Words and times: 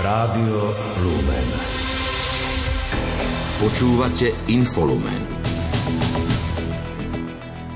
Rádio 0.00 0.72
Lumen. 1.04 1.48
Počúvate 3.60 4.32
Infolumen. 4.48 5.20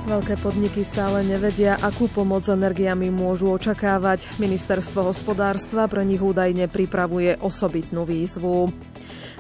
Veľké 0.09 0.41
podniky 0.41 0.89
stále 0.89 1.21
nevedia, 1.29 1.77
akú 1.85 2.09
pomoc 2.09 2.49
energiami 2.49 3.13
môžu 3.13 3.53
očakávať. 3.53 4.41
Ministerstvo 4.41 5.13
hospodárstva 5.13 5.85
pre 5.85 6.01
nich 6.09 6.25
údajne 6.25 6.65
pripravuje 6.65 7.37
osobitnú 7.45 8.09
výzvu. 8.09 8.73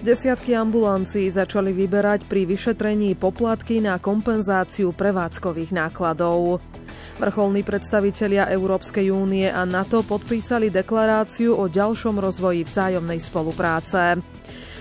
Desiatky 0.04 0.52
ambulancií 0.52 1.32
začali 1.32 1.72
vyberať 1.72 2.28
pri 2.28 2.44
vyšetrení 2.44 3.16
poplatky 3.16 3.80
na 3.80 3.96
kompenzáciu 3.96 4.92
prevádzkových 4.92 5.72
nákladov. 5.72 6.60
Vrcholní 7.14 7.62
predstavitelia 7.62 8.50
Európskej 8.50 9.14
únie 9.14 9.46
a 9.46 9.62
NATO 9.62 10.02
podpísali 10.02 10.66
deklaráciu 10.66 11.54
o 11.54 11.70
ďalšom 11.70 12.18
rozvoji 12.18 12.66
vzájomnej 12.66 13.22
spolupráce. 13.22 14.18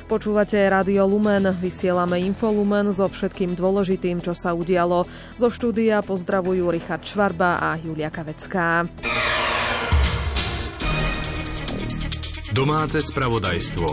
Počúvate 0.09 0.57
Radio 0.67 1.07
Lumen, 1.07 1.53
vysielame 1.61 2.19
Infolumen 2.25 2.91
so 2.91 3.07
všetkým 3.07 3.55
dôležitým, 3.55 4.19
čo 4.19 4.35
sa 4.35 4.51
udialo. 4.51 5.05
Zo 5.39 5.47
štúdia 5.47 6.01
pozdravujú 6.01 6.73
Richard 6.73 7.05
Švarba 7.07 7.61
a 7.61 7.77
Julia 7.79 8.09
Kavecká. 8.09 8.83
Domáce 12.53 13.01
spravodajstvo. 13.01 13.87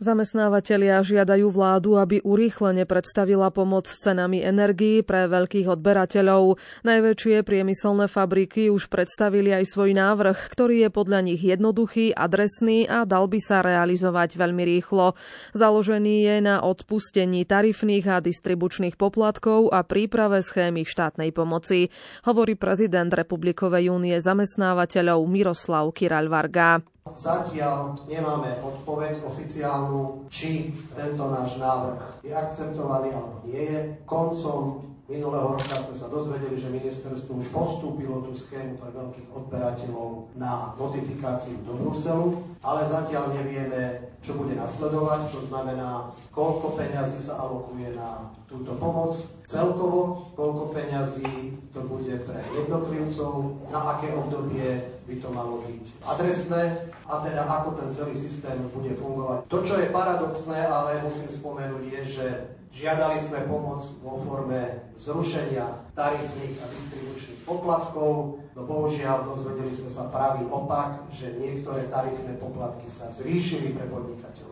Zamestnávateľia 0.00 1.04
žiadajú 1.04 1.52
vládu, 1.52 2.00
aby 2.00 2.24
urýchlene 2.24 2.88
predstavila 2.88 3.52
pomoc 3.52 3.84
s 3.84 4.00
cenami 4.00 4.40
energií 4.40 5.04
pre 5.04 5.28
veľkých 5.28 5.68
odberateľov. 5.76 6.56
Najväčšie 6.88 7.44
priemyselné 7.44 8.08
fabriky 8.08 8.72
už 8.72 8.88
predstavili 8.88 9.52
aj 9.52 9.68
svoj 9.68 9.92
návrh, 9.92 10.56
ktorý 10.56 10.88
je 10.88 10.90
podľa 10.90 11.20
nich 11.20 11.44
jednoduchý, 11.44 12.16
adresný 12.16 12.88
a 12.88 13.04
dal 13.04 13.28
by 13.28 13.44
sa 13.44 13.60
realizovať 13.60 14.40
veľmi 14.40 14.64
rýchlo. 14.64 15.20
Založený 15.52 16.14
je 16.24 16.36
na 16.48 16.64
odpustení 16.64 17.44
tarifných 17.44 18.08
a 18.08 18.24
distribučných 18.24 18.96
poplatkov 18.96 19.68
a 19.68 19.84
príprave 19.84 20.40
schémy 20.40 20.88
štátnej 20.88 21.28
pomoci, 21.36 21.92
hovorí 22.24 22.56
prezident 22.56 23.12
Republikovej 23.12 23.92
únie 23.92 24.16
zamestnávateľov 24.16 25.28
Miroslav 25.28 25.92
Kiraľ-Varga. 25.92 26.80
Zatiaľ 27.08 27.96
nemáme 28.08 28.60
odpoveď 28.60 29.24
oficiálnu, 29.24 30.28
či 30.28 30.76
tento 30.92 31.32
náš 31.32 31.56
návrh 31.56 32.20
je 32.20 32.32
akceptovaný 32.32 33.16
alebo 33.16 33.40
nie 33.48 33.60
je. 33.60 33.78
Koncom 34.04 34.84
minulého 35.10 35.58
roka 35.58 35.74
sme 35.74 35.96
sa 35.98 36.06
dozvedeli, 36.06 36.54
že 36.54 36.70
ministerstvo 36.70 37.42
už 37.42 37.50
postúpilo 37.50 38.22
tú 38.22 38.32
schému 38.38 38.78
pre 38.78 38.94
veľkých 38.94 39.28
odberateľov 39.34 40.38
na 40.38 40.78
notifikáciu 40.78 41.58
do 41.66 41.74
Bruselu, 41.74 42.38
ale 42.62 42.86
zatiaľ 42.86 43.34
nevieme, 43.34 44.14
čo 44.22 44.38
bude 44.38 44.54
nasledovať. 44.54 45.34
To 45.34 45.40
znamená, 45.42 46.14
koľko 46.30 46.78
peňazí 46.78 47.18
sa 47.18 47.42
alokuje 47.42 47.90
na 47.98 48.30
túto 48.46 48.78
pomoc 48.78 49.10
celkovo, 49.50 50.30
koľko 50.38 50.70
peňazí 50.78 51.58
to 51.74 51.80
bude 51.90 52.14
pre 52.22 52.38
jednotlivcov, 52.54 53.58
na 53.74 53.98
aké 53.98 54.14
obdobie 54.14 54.94
by 55.10 55.14
to 55.18 55.28
malo 55.34 55.66
byť 55.66 55.84
adresné 56.06 56.62
a 57.10 57.18
teda 57.26 57.42
ako 57.42 57.74
ten 57.82 57.90
celý 57.90 58.14
systém 58.14 58.54
bude 58.70 58.94
fungovať. 58.94 59.50
To, 59.50 59.58
čo 59.66 59.74
je 59.82 59.90
paradoxné, 59.90 60.70
ale 60.70 61.02
musím 61.02 61.30
spomenúť, 61.34 61.82
je, 61.82 62.00
že 62.06 62.26
žiadali 62.74 63.18
sme 63.18 63.46
pomoc 63.46 63.82
vo 64.02 64.18
forme 64.22 64.90
zrušenia 64.94 65.94
tarifných 65.94 66.58
a 66.62 66.66
distribučných 66.70 67.42
poplatkov, 67.46 68.40
no 68.54 68.60
bohužiaľ 68.66 69.26
dozvedeli 69.26 69.74
sme 69.74 69.90
sa 69.90 70.10
pravý 70.10 70.46
opak, 70.50 71.06
že 71.10 71.34
niektoré 71.38 71.86
tarifné 71.90 72.38
poplatky 72.38 72.86
sa 72.86 73.10
zvýšili 73.10 73.74
pre 73.74 73.86
podnikateľov. 73.90 74.49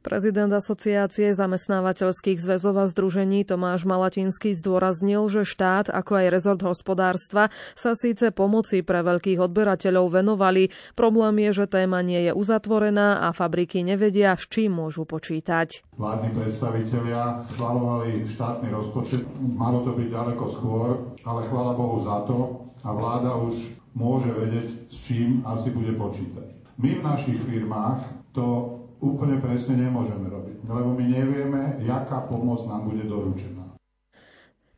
Prezident 0.00 0.48
Asociácie 0.48 1.28
zamestnávateľských 1.36 2.40
zväzov 2.40 2.80
a 2.80 2.88
združení 2.88 3.44
Tomáš 3.44 3.84
Malatinský 3.84 4.56
zdôraznil, 4.56 5.28
že 5.28 5.44
štát, 5.44 5.92
ako 5.92 6.24
aj 6.24 6.26
rezort 6.32 6.62
hospodárstva, 6.64 7.52
sa 7.76 7.92
síce 7.92 8.32
pomoci 8.32 8.80
pre 8.80 9.04
veľkých 9.04 9.36
odberateľov 9.36 10.24
venovali. 10.24 10.72
Problém 10.96 11.44
je, 11.44 11.50
že 11.52 11.66
téma 11.68 12.00
nie 12.00 12.16
je 12.16 12.32
uzatvorená 12.32 13.28
a 13.28 13.36
fabriky 13.36 13.84
nevedia, 13.84 14.32
s 14.40 14.48
čím 14.48 14.80
môžu 14.80 15.04
počítať. 15.04 15.84
Vládni 16.00 16.32
predstavitelia 16.32 17.44
schvalovali 17.52 18.24
štátny 18.24 18.72
rozpočet, 18.72 19.28
malo 19.36 19.84
to 19.84 19.92
byť 20.00 20.08
ďaleko 20.08 20.44
skôr, 20.48 20.88
ale 21.28 21.44
chvála 21.44 21.76
Bohu 21.76 22.00
za 22.00 22.24
to 22.24 22.36
a 22.80 22.88
vláda 22.96 23.36
už 23.36 23.52
môže 23.92 24.32
vedieť, 24.32 24.88
s 24.88 24.96
čím 25.04 25.44
asi 25.44 25.68
bude 25.68 25.92
počítať. 25.92 26.56
My 26.80 26.96
v 26.96 27.04
našich 27.04 27.36
firmách 27.44 28.32
to 28.32 28.80
úplne 29.00 29.40
presne 29.40 29.80
nemôžeme 29.80 30.28
robiť, 30.28 30.56
lebo 30.68 30.92
my 30.92 31.04
nevieme, 31.08 31.60
jaká 31.84 32.28
pomoc 32.28 32.64
nám 32.68 32.86
bude 32.86 33.04
doručená. 33.08 33.70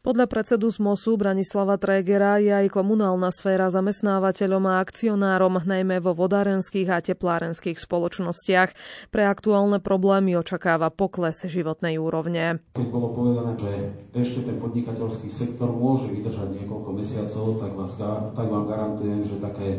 Podľa 0.02 0.26
predsedu 0.26 0.66
ZMOSu 0.66 1.14
Branislava 1.14 1.78
Tregera 1.78 2.34
je 2.42 2.50
aj 2.50 2.74
komunálna 2.74 3.30
sféra 3.30 3.70
zamestnávateľom 3.70 4.66
a 4.66 4.82
akcionárom, 4.82 5.62
najmä 5.62 6.02
vo 6.02 6.10
vodárenských 6.10 6.90
a 6.90 6.98
teplárenských 6.98 7.78
spoločnostiach. 7.78 8.74
Pre 9.14 9.22
aktuálne 9.22 9.78
problémy 9.78 10.34
očakáva 10.34 10.90
pokles 10.90 11.46
životnej 11.46 12.02
úrovne. 12.02 12.58
Keď 12.74 12.88
bolo 12.90 13.14
povedané, 13.14 13.54
že 13.54 13.72
ešte 14.10 14.50
ten 14.50 14.58
podnikateľský 14.58 15.30
sektor 15.30 15.70
môže 15.70 16.10
vydržať 16.10 16.50
niekoľko 16.50 16.90
mesiacov, 16.98 17.62
tak, 17.62 17.70
vás, 17.78 17.94
tak 18.34 18.46
vám 18.50 18.66
garantujem, 18.66 19.22
že 19.22 19.38
také 19.38 19.78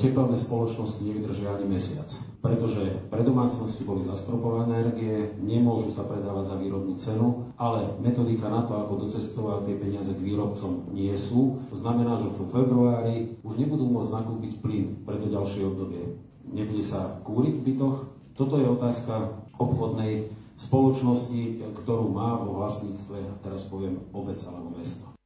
tepelné 0.00 0.40
spoločnosti 0.40 1.04
nevydržia 1.04 1.60
ani 1.60 1.76
mesiac 1.76 2.08
pretože 2.38 3.10
pre 3.10 3.26
domácnosti 3.26 3.82
boli 3.82 4.06
zastropované 4.06 4.70
energie, 4.70 5.34
nemôžu 5.42 5.90
sa 5.90 6.06
predávať 6.06 6.54
za 6.54 6.56
výrobnú 6.56 6.94
cenu, 6.94 7.50
ale 7.58 7.98
metodika 7.98 8.46
na 8.46 8.62
to, 8.62 8.78
ako 8.78 9.10
docestovať 9.10 9.66
tie 9.66 9.76
peniaze 9.76 10.14
k 10.14 10.22
výrobcom, 10.22 10.94
nie 10.94 11.10
sú. 11.18 11.58
To 11.74 11.76
znamená, 11.76 12.14
že 12.22 12.30
v 12.30 12.46
februári 12.46 13.16
už 13.42 13.58
nebudú 13.58 13.90
môcť 13.90 14.22
nakúpiť 14.22 14.52
plyn 14.62 14.86
pre 15.02 15.18
to 15.18 15.26
ďalšie 15.26 15.66
obdobie. 15.66 16.22
Nebude 16.46 16.84
sa 16.86 17.18
kúriť 17.26 17.58
v 17.58 17.64
bytoch. 17.74 17.96
Toto 18.38 18.54
je 18.54 18.70
otázka 18.70 19.34
obchodnej 19.58 20.30
spoločnosti, 20.54 21.74
ktorú 21.82 22.06
má 22.14 22.38
vo 22.38 22.62
vlastníctve, 22.62 23.42
teraz 23.42 23.66
poviem, 23.66 23.98
obec 24.14 24.38
alebo 24.46 24.78
mesto. 24.78 25.17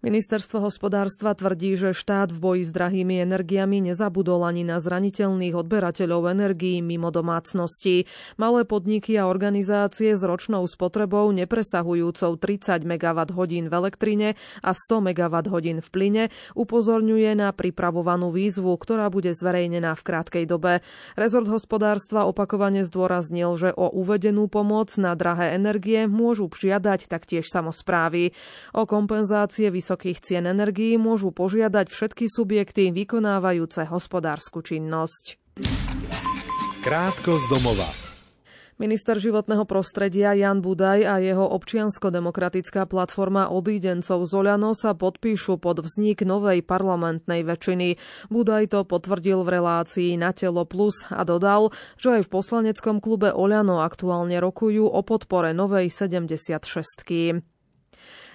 Ministerstvo 0.00 0.64
hospodárstva 0.64 1.36
tvrdí, 1.36 1.76
že 1.76 1.92
štát 1.92 2.32
v 2.32 2.40
boji 2.40 2.62
s 2.64 2.72
drahými 2.72 3.20
energiami 3.20 3.84
nezabudol 3.84 4.48
ani 4.48 4.64
na 4.64 4.80
zraniteľných 4.80 5.52
odberateľov 5.52 6.32
energií 6.32 6.80
mimo 6.80 7.12
domácnosti. 7.12 8.08
Malé 8.40 8.64
podniky 8.64 9.20
a 9.20 9.28
organizácie 9.28 10.16
s 10.16 10.24
ročnou 10.24 10.64
spotrebou 10.64 11.28
nepresahujúcou 11.36 12.32
30 12.40 12.80
MWh 12.80 13.68
v 13.68 13.74
elektrine 13.76 14.40
a 14.64 14.72
100 14.72 15.04
MWh 15.04 15.84
v 15.84 15.88
plyne 15.92 16.24
upozorňuje 16.56 17.36
na 17.36 17.52
pripravovanú 17.52 18.32
výzvu, 18.32 18.72
ktorá 18.80 19.12
bude 19.12 19.36
zverejnená 19.36 20.00
v 20.00 20.00
krátkej 20.00 20.44
dobe. 20.48 20.80
Rezort 21.12 21.52
hospodárstva 21.52 22.24
opakovane 22.24 22.88
zdôraznil, 22.88 23.52
že 23.60 23.68
o 23.76 23.92
uvedenú 23.92 24.48
pomoc 24.48 24.96
na 24.96 25.12
drahé 25.12 25.60
energie 25.60 26.08
môžu 26.08 26.48
žiadať 26.48 27.04
taktiež 27.04 27.52
samozprávy. 27.52 28.32
O 28.72 28.88
kompenzácie 28.88 29.68
vysokých 29.68 29.89
vysokých 29.90 30.22
cien 30.22 30.46
energií 30.46 30.94
môžu 30.94 31.34
požiadať 31.34 31.90
všetky 31.90 32.30
subjekty 32.30 32.94
vykonávajúce 32.94 33.90
hospodárskú 33.90 34.62
činnosť. 34.62 35.34
Krátko 36.86 37.34
z 37.34 37.44
domova. 37.50 37.90
Minister 38.78 39.18
životného 39.18 39.66
prostredia 39.66 40.30
Jan 40.30 40.62
Budaj 40.62 41.02
a 41.10 41.18
jeho 41.18 41.42
občiansko-demokratická 41.42 42.86
platforma 42.86 43.50
odídencov 43.50 44.22
z 44.22 44.32
Oľano 44.32 44.78
sa 44.78 44.94
podpíšu 44.94 45.58
pod 45.58 45.82
vznik 45.82 46.22
novej 46.22 46.62
parlamentnej 46.62 47.42
väčšiny. 47.42 47.98
Budaj 48.30 48.70
to 48.70 48.86
potvrdil 48.86 49.42
v 49.42 49.58
relácii 49.58 50.14
na 50.14 50.30
telo 50.30 50.62
plus 50.70 51.02
a 51.10 51.26
dodal, 51.26 51.74
že 51.98 52.22
aj 52.22 52.30
v 52.30 52.32
poslaneckom 52.32 53.02
klube 53.02 53.34
Oľano 53.34 53.82
aktuálne 53.82 54.38
rokujú 54.38 54.86
o 54.86 55.02
podpore 55.02 55.50
novej 55.50 55.90
76. 55.90 57.49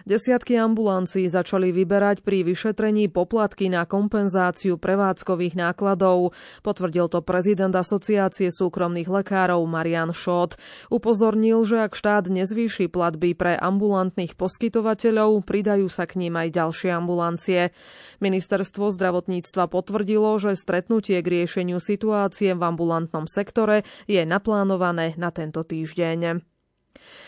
Desiatky 0.06 0.54
ambulancií 0.62 1.26
začali 1.26 1.74
vyberať 1.74 2.22
pri 2.22 2.46
vyšetrení 2.46 3.10
poplatky 3.10 3.74
na 3.74 3.90
kompenzáciu 3.90 4.78
prevádzkových 4.78 5.58
nákladov. 5.58 6.38
Potvrdil 6.62 7.10
to 7.10 7.26
prezident 7.26 7.74
Asociácie 7.74 8.54
súkromných 8.54 9.10
lekárov 9.10 9.66
Marian 9.66 10.14
Šot. 10.14 10.62
Upozornil, 10.94 11.66
že 11.66 11.90
ak 11.90 11.98
štát 11.98 12.30
nezvýši 12.30 12.86
platby 12.86 13.34
pre 13.34 13.58
ambulantných 13.58 14.38
poskytovateľov, 14.38 15.42
pridajú 15.42 15.90
sa 15.90 16.06
k 16.06 16.22
ním 16.22 16.38
aj 16.38 16.54
ďalšie 16.54 16.94
ambulancie. 16.94 17.74
Ministerstvo 18.22 18.94
zdravotníctva 18.94 19.66
potvrdilo, 19.74 20.38
že 20.38 20.54
stretnutie 20.54 21.18
k 21.26 21.42
riešeniu 21.42 21.82
situácie 21.82 22.54
v 22.54 22.62
ambulantnom 22.62 23.26
sektore 23.26 23.82
je 24.06 24.22
naplánované 24.22 25.18
na 25.18 25.34
tento 25.34 25.66
týždeň. 25.66 26.55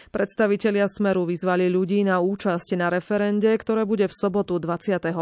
Predstavitelia 0.08 0.88
Smeru 0.88 1.28
vyzvali 1.28 1.68
ľudí 1.68 2.04
na 2.08 2.24
účasť 2.24 2.80
na 2.80 2.88
referende, 2.88 3.52
ktoré 3.56 3.84
bude 3.84 4.08
v 4.08 4.14
sobotu 4.16 4.60
21. 4.60 5.16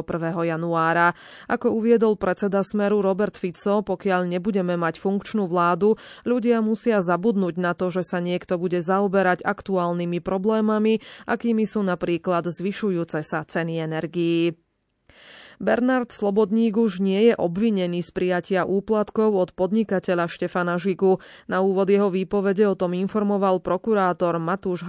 januára. 0.45 1.17
Ako 1.49 1.73
uviedol 1.73 2.17
predseda 2.17 2.61
Smeru 2.61 3.01
Robert 3.01 3.37
Fico, 3.37 3.81
pokiaľ 3.81 4.29
nebudeme 4.29 4.77
mať 4.77 5.01
funkčnú 5.01 5.49
vládu, 5.49 5.97
ľudia 6.25 6.61
musia 6.61 7.01
zabudnúť 7.01 7.55
na 7.57 7.73
to, 7.73 7.89
že 7.89 8.05
sa 8.05 8.21
niekto 8.21 8.57
bude 8.61 8.81
zaoberať 8.81 9.41
aktuálnymi 9.45 10.19
problémami, 10.21 11.01
akými 11.29 11.65
sú 11.65 11.85
napríklad 11.85 12.49
zvyšujúce 12.49 13.21
sa 13.21 13.45
ceny 13.45 13.81
energií. 13.81 14.64
Bernard 15.57 16.11
Slobodník 16.11 16.75
už 16.75 16.99
nie 16.99 17.31
je 17.31 17.33
obvinený 17.33 18.03
z 18.03 18.11
prijatia 18.11 18.61
úplatkov 18.67 19.33
od 19.35 19.49
podnikateľa 19.55 20.27
Štefana 20.27 20.75
Žigu. 20.75 21.17
Na 21.47 21.63
úvod 21.63 21.87
jeho 21.87 22.11
výpovede 22.11 22.67
o 22.67 22.75
tom 22.75 22.93
informoval 22.93 23.63
prokurátor 23.63 24.37
Matúš 24.37 24.83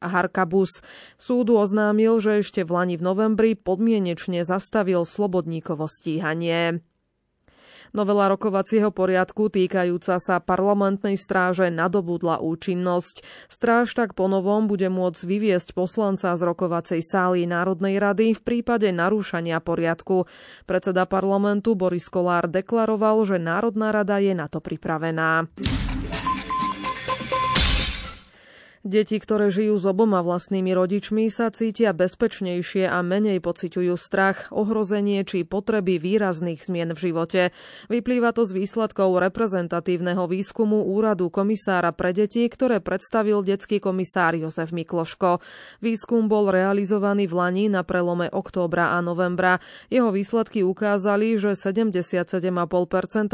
Harkabus. 0.00 0.80
Súdu 1.20 1.60
oznámil, 1.60 2.16
že 2.18 2.40
ešte 2.40 2.64
v 2.64 2.70
Lani 2.72 2.96
v 2.96 3.06
novembri 3.06 3.52
podmienečne 3.54 4.42
zastavil 4.42 5.04
Slobodníkovo 5.04 5.84
stíhanie. 5.90 6.80
Novela 7.92 8.32
rokovacieho 8.32 8.90
poriadku 8.90 9.52
týkajúca 9.52 10.18
sa 10.18 10.42
parlamentnej 10.42 11.14
stráže 11.20 11.68
nadobudla 11.70 12.40
účinnosť. 12.42 13.22
Stráž 13.46 13.94
tak 13.94 14.16
ponovom 14.16 14.66
bude 14.66 14.88
môcť 14.88 15.22
vyviesť 15.22 15.76
poslanca 15.76 16.32
z 16.34 16.42
rokovacej 16.42 17.00
sály 17.04 17.44
Národnej 17.46 18.00
rady 18.00 18.34
v 18.34 18.40
prípade 18.42 18.88
narúšania 18.90 19.60
poriadku. 19.60 20.26
Predseda 20.64 21.04
parlamentu 21.04 21.76
Boris 21.78 22.08
Kolár 22.10 22.50
deklaroval, 22.50 23.22
že 23.28 23.36
Národná 23.36 23.92
rada 23.92 24.18
je 24.18 24.32
na 24.34 24.48
to 24.48 24.58
pripravená. 24.58 25.46
Deti, 28.86 29.18
ktoré 29.18 29.50
žijú 29.50 29.82
s 29.82 29.82
oboma 29.82 30.22
vlastnými 30.22 30.70
rodičmi, 30.70 31.26
sa 31.26 31.50
cítia 31.50 31.90
bezpečnejšie 31.90 32.86
a 32.86 33.02
menej 33.02 33.42
pociťujú 33.42 33.98
strach, 33.98 34.46
ohrozenie 34.54 35.26
či 35.26 35.42
potreby 35.42 35.98
výrazných 35.98 36.62
zmien 36.62 36.94
v 36.94 37.10
živote. 37.10 37.40
Vyplýva 37.90 38.30
to 38.30 38.46
z 38.46 38.54
výsledkov 38.54 39.18
reprezentatívneho 39.18 40.30
výskumu 40.30 40.86
Úradu 40.86 41.34
komisára 41.34 41.90
pre 41.90 42.14
deti, 42.14 42.46
ktoré 42.46 42.78
predstavil 42.78 43.42
detský 43.42 43.82
komisár 43.82 44.38
Jozef 44.38 44.70
Mikloško. 44.70 45.42
Výskum 45.82 46.30
bol 46.30 46.54
realizovaný 46.54 47.26
v 47.26 47.42
Lani 47.42 47.66
na 47.66 47.82
prelome 47.82 48.30
októbra 48.30 48.94
a 48.94 49.02
novembra. 49.02 49.58
Jeho 49.90 50.14
výsledky 50.14 50.62
ukázali, 50.62 51.34
že 51.42 51.58
77,5% 51.58 52.38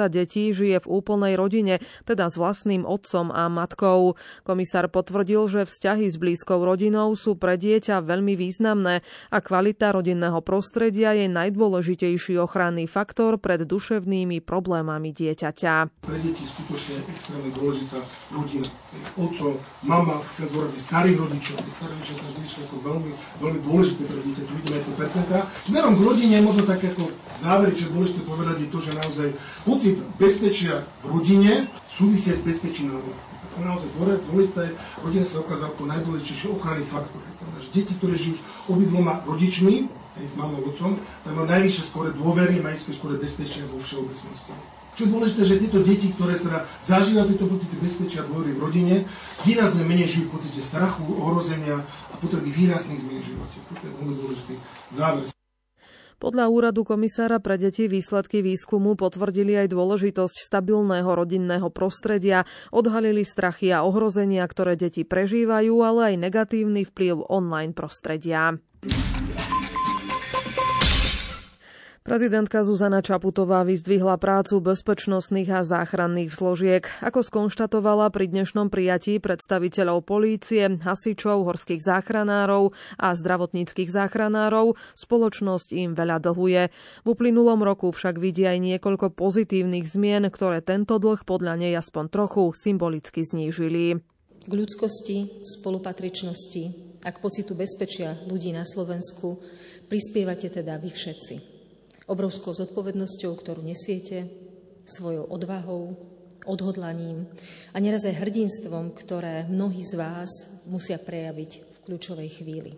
detí 0.09 0.49
žije 0.57 0.81
v 0.81 0.87
úplnej 0.89 1.37
rodine, 1.37 1.85
teda 2.09 2.33
s 2.33 2.41
vlastným 2.41 2.89
otcom 2.89 3.29
a 3.29 3.53
matkou. 3.53 4.17
Komisár 4.49 4.89
potvrdil, 4.89 5.42
že 5.47 5.67
vzťahy 5.67 6.11
s 6.11 6.17
blízkou 6.19 6.61
rodinou 6.63 7.15
sú 7.15 7.39
pre 7.39 7.55
dieťa 7.57 8.03
veľmi 8.03 8.35
významné 8.35 9.01
a 9.31 9.39
kvalita 9.39 9.95
rodinného 9.95 10.43
prostredia 10.43 11.15
je 11.15 11.31
najdôležitejší 11.31 12.39
ochranný 12.39 12.91
faktor 12.91 13.39
pred 13.39 13.63
duševnými 13.63 14.43
problémami 14.43 15.15
dieťaťa. 15.15 16.03
Pre 16.03 16.19
deti 16.19 16.45
skutočne 16.45 17.07
extrémne 17.11 17.51
dôležitá 17.55 17.99
rodina. 18.35 18.67
Oco, 19.17 19.57
mama, 19.87 20.21
chcem 20.35 20.51
zdôraziť 20.53 20.81
starých 20.81 21.17
rodičov. 21.23 21.57
Starí 21.73 21.93
rodičia 21.97 22.17
každý 22.21 22.45
sú 22.45 22.59
ako 22.69 22.77
veľmi, 22.83 23.11
veľmi 23.41 23.61
dôležité 23.65 24.03
pre 24.09 24.21
dieťa. 24.21 24.43
Tu 24.45 24.53
vidíme 24.59 24.75
aj 24.79 24.85
to 24.85 24.93
percentá. 24.99 25.39
Smerom 25.65 25.95
k 25.97 26.05
rodine 26.05 26.37
možno 26.45 26.63
tak 26.69 26.85
ako 26.85 27.09
záver, 27.39 27.71
čo 27.73 27.89
je 27.89 27.95
dôležité 27.95 28.21
povedať, 28.27 28.57
je 28.65 28.69
to, 28.69 28.79
že 28.79 28.93
naozaj 28.99 29.29
pocit 29.65 29.97
bezpečia 30.21 30.85
v 31.03 31.07
rodine 31.19 31.53
súvisia 31.89 32.37
s 32.37 32.43
bezpečím 32.45 32.93
na 32.93 33.01
sa 33.53 33.61
naozaj 33.61 33.89
dôležité, 34.33 34.65
rodina 35.05 35.27
sa 35.29 35.45
ukázala 35.45 35.71
ako 35.77 35.85
najdôležitejší 35.85 36.47
ochranný 36.49 36.85
faktor. 36.89 37.21
Deti, 37.73 37.93
ktoré 37.97 38.17
žijú 38.17 38.41
s 38.41 38.43
obidvoma 38.69 39.21
rodičmi, 39.29 39.87
aj 40.17 40.29
s 40.29 40.35
a 40.37 40.45
otcom, 40.45 41.01
tam 41.25 41.33
majú 41.37 41.47
najvyššie 41.49 41.85
skore 41.89 42.11
dôvery, 42.13 42.61
majú 42.61 42.77
skore 42.93 43.17
bezpečia 43.17 43.65
vo 43.69 43.81
všeobecnosti. 43.81 44.53
Čo 44.93 45.09
je 45.09 45.13
dôležité, 45.13 45.41
že 45.49 45.57
tieto 45.57 45.81
deti, 45.81 46.13
ktoré 46.13 46.37
teda 46.37 46.69
zažívajú 46.85 47.33
tieto 47.33 47.49
pocity 47.49 47.75
bezpečia 47.81 48.21
a 48.21 48.29
dôvery 48.29 48.53
v 48.53 48.61
rodine, 48.61 48.95
výrazne 49.49 49.89
menej 49.89 50.09
žijú 50.09 50.29
v 50.29 50.35
pocite 50.37 50.61
strachu, 50.61 51.01
ohrozenia 51.17 51.81
a 52.13 52.15
potreby 52.21 52.53
výrazných 52.53 53.01
zmien 53.01 53.25
v 53.25 53.29
živote. 53.33 53.57
Toto 53.73 53.85
je 53.89 53.93
veľmi 53.97 54.15
dôležitý 54.21 54.55
záver. 54.93 55.42
Podľa 56.23 56.47
úradu 56.55 56.87
komisára 56.87 57.43
pre 57.43 57.59
deti 57.59 57.91
výsledky 57.91 58.47
výskumu 58.47 58.95
potvrdili 58.95 59.59
aj 59.59 59.75
dôležitosť 59.75 60.47
stabilného 60.47 61.11
rodinného 61.11 61.67
prostredia, 61.75 62.47
odhalili 62.71 63.27
strachy 63.27 63.75
a 63.75 63.83
ohrozenia, 63.83 64.47
ktoré 64.47 64.79
deti 64.79 65.03
prežívajú, 65.03 65.75
ale 65.83 66.15
aj 66.15 66.23
negatívny 66.23 66.87
vplyv 66.87 67.27
online 67.27 67.75
prostredia. 67.75 68.55
Prezidentka 72.03 72.67
Zuzana 72.67 72.99
Čaputová 72.99 73.63
vyzdvihla 73.63 74.19
prácu 74.19 74.59
bezpečnostných 74.59 75.47
a 75.55 75.63
záchranných 75.63 76.35
zložiek. 76.35 76.83
Ako 76.99 77.23
skonštatovala 77.23 78.11
pri 78.11 78.27
dnešnom 78.27 78.75
prijatí 78.75 79.23
predstaviteľov 79.23 80.03
polície, 80.03 80.67
hasičov, 80.67 81.47
horských 81.47 81.79
záchranárov 81.79 82.75
a 82.99 83.15
zdravotníckých 83.15 83.87
záchranárov, 83.87 84.75
spoločnosť 84.99 85.79
im 85.79 85.95
veľa 85.95 86.19
dlhuje. 86.27 86.75
V 86.75 87.07
uplynulom 87.07 87.63
roku 87.63 87.95
však 87.95 88.19
vidí 88.19 88.51
aj 88.51 88.59
niekoľko 88.59 89.15
pozitívnych 89.15 89.87
zmien, 89.87 90.27
ktoré 90.27 90.59
tento 90.59 90.99
dlh 90.99 91.23
podľa 91.23 91.55
nej 91.55 91.79
aspoň 91.79 92.11
trochu 92.11 92.51
symbolicky 92.59 93.23
znížili. 93.23 94.03
K 94.43 94.51
ľudskosti, 94.51 95.47
spolupatričnosti 95.47 96.65
a 97.07 97.15
k 97.15 97.23
pocitu 97.23 97.55
bezpečia 97.55 98.19
ľudí 98.27 98.51
na 98.51 98.67
Slovensku 98.67 99.39
prispievate 99.87 100.51
teda 100.51 100.83
vy 100.83 100.91
všetci 100.91 101.52
obrovskou 102.07 102.55
zodpovednosťou, 102.55 103.33
ktorú 103.35 103.61
nesiete, 103.63 104.27
svojou 104.87 105.31
odvahou, 105.31 105.95
odhodlaním 106.47 107.31
a 107.71 107.79
neraz 107.79 108.03
aj 108.03 108.19
hrdinstvom, 108.19 108.95
ktoré 108.95 109.47
mnohí 109.47 109.87
z 109.87 109.95
vás 109.95 110.31
musia 110.67 110.99
prejaviť 110.99 111.51
v 111.63 111.77
kľúčovej 111.87 112.31
chvíli. 112.43 112.73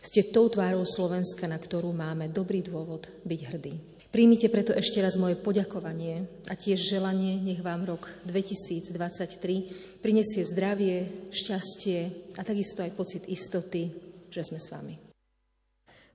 Ste 0.00 0.32
tou 0.32 0.48
tvárou 0.48 0.88
Slovenska, 0.88 1.44
na 1.44 1.60
ktorú 1.60 1.92
máme 1.92 2.32
dobrý 2.32 2.64
dôvod 2.64 3.12
byť 3.28 3.40
hrdí. 3.52 3.74
Príjmite 4.10 4.50
preto 4.50 4.74
ešte 4.74 4.98
raz 4.98 5.14
moje 5.14 5.38
poďakovanie 5.38 6.26
a 6.50 6.58
tiež 6.58 6.82
želanie, 6.82 7.38
nech 7.38 7.62
vám 7.62 7.86
rok 7.86 8.10
2023 8.26 10.02
prinesie 10.02 10.42
zdravie, 10.42 11.30
šťastie 11.30 11.98
a 12.34 12.42
takisto 12.42 12.82
aj 12.82 12.96
pocit 12.98 13.22
istoty, 13.30 13.94
že 14.32 14.42
sme 14.42 14.58
s 14.58 14.72
vami. 14.74 15.09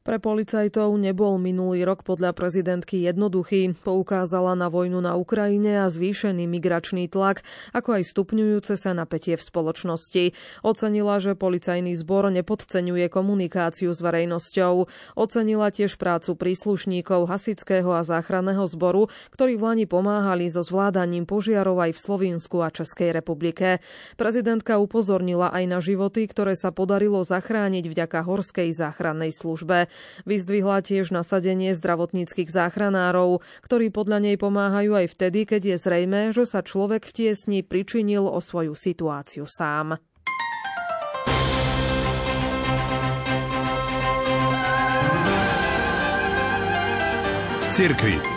Pre 0.05 0.21
policajtov 0.21 1.01
nebol 1.01 1.41
minulý 1.41 1.81
rok 1.81 2.05
podľa 2.05 2.37
prezidentky 2.37 3.01
jednoduchý. 3.09 3.73
Poukázala 3.81 4.53
na 4.53 4.69
vojnu 4.69 5.01
na 5.01 5.17
Ukrajine 5.17 5.81
a 5.81 5.89
zvýšený 5.89 6.45
migračný 6.45 7.09
tlak, 7.09 7.41
ako 7.73 7.97
aj 7.97 8.13
stupňujúce 8.13 8.77
sa 8.77 8.93
napätie 8.93 9.33
v 9.33 9.41
spoločnosti. 9.41 10.37
Ocenila, 10.61 11.17
že 11.17 11.33
policajný 11.33 11.97
zbor 11.97 12.29
nepodceňuje 12.29 13.09
komunikáciu 13.09 13.97
s 13.97 14.05
verejnosťou. 14.05 14.85
Ocenila 15.17 15.73
tiež 15.73 15.97
prácu 15.97 16.37
príslušníkov 16.37 17.25
hasického 17.25 17.89
a 17.89 18.05
záchranného 18.05 18.61
zboru, 18.69 19.09
ktorí 19.33 19.57
v 19.57 19.73
Lani 19.73 19.85
pomáhali 19.89 20.53
so 20.53 20.61
zvládaním 20.61 21.25
požiarov 21.25 21.81
aj 21.81 21.97
v 21.97 22.03
Slovensku 22.05 22.61
a 22.61 22.69
Českej 22.69 23.09
republike. 23.09 23.81
Prezidentka 24.21 24.77
upozornila 24.77 25.49
aj 25.49 25.65
na 25.65 25.81
životy, 25.81 26.29
ktoré 26.29 26.53
sa 26.53 26.69
podarilo 26.69 27.25
zachrániť 27.25 27.89
vďaka 27.89 28.21
horskej 28.21 28.69
záchrannej 28.69 29.33
službe. 29.33 29.89
Vyzdvihla 30.27 30.83
tiež 30.83 31.11
nasadenie 31.15 31.73
zdravotníckých 31.73 32.51
záchranárov, 32.51 33.41
ktorí 33.63 33.89
podľa 33.89 34.19
nej 34.23 34.35
pomáhajú 34.35 34.95
aj 34.95 35.07
vtedy, 35.15 35.47
keď 35.47 35.61
je 35.73 35.77
zrejme, 35.79 36.21
že 36.35 36.43
sa 36.43 36.61
človek 36.61 37.07
v 37.07 37.11
tiesni 37.11 37.59
pričinil 37.63 38.27
o 38.27 38.39
svoju 38.43 38.75
situáciu 38.75 39.47
sám. 39.47 39.97
Z. 47.75 48.34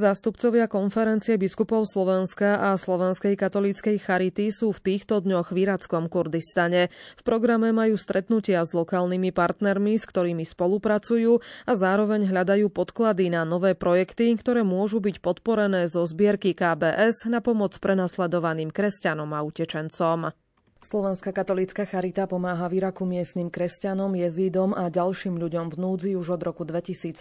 Zástupcovia 0.00 0.64
konferencie 0.64 1.36
biskupov 1.36 1.84
Slovenska 1.84 2.56
a 2.56 2.80
Slovenskej 2.80 3.36
katolíckej 3.36 4.00
charity 4.00 4.48
sú 4.48 4.72
v 4.72 4.80
týchto 4.80 5.20
dňoch 5.20 5.52
v 5.52 5.68
Irackom 5.68 6.08
Kurdistane. 6.08 6.88
V 6.88 7.22
programe 7.22 7.68
majú 7.68 8.00
stretnutia 8.00 8.64
s 8.64 8.72
lokálnymi 8.72 9.28
partnermi, 9.28 10.00
s 10.00 10.08
ktorými 10.08 10.48
spolupracujú 10.48 11.44
a 11.68 11.72
zároveň 11.76 12.32
hľadajú 12.32 12.72
podklady 12.72 13.28
na 13.28 13.44
nové 13.44 13.76
projekty, 13.76 14.32
ktoré 14.40 14.64
môžu 14.64 15.04
byť 15.04 15.20
podporené 15.20 15.84
zo 15.84 16.08
zbierky 16.08 16.56
KBS 16.56 17.28
na 17.28 17.44
pomoc 17.44 17.76
prenasledovaným 17.76 18.72
kresťanom 18.72 19.28
a 19.36 19.44
utečencom. 19.44 20.32
Slovenská 20.80 21.36
katolícka 21.36 21.84
charita 21.84 22.24
pomáha 22.24 22.64
v 22.72 22.80
Iraku 22.80 23.04
miestnym 23.04 23.52
kresťanom, 23.52 24.16
jezídom 24.16 24.72
a 24.72 24.88
ďalším 24.88 25.36
ľuďom 25.36 25.68
v 25.68 25.76
núdzi 25.76 26.10
už 26.16 26.40
od 26.40 26.42
roku 26.48 26.64
2015. 26.64 27.20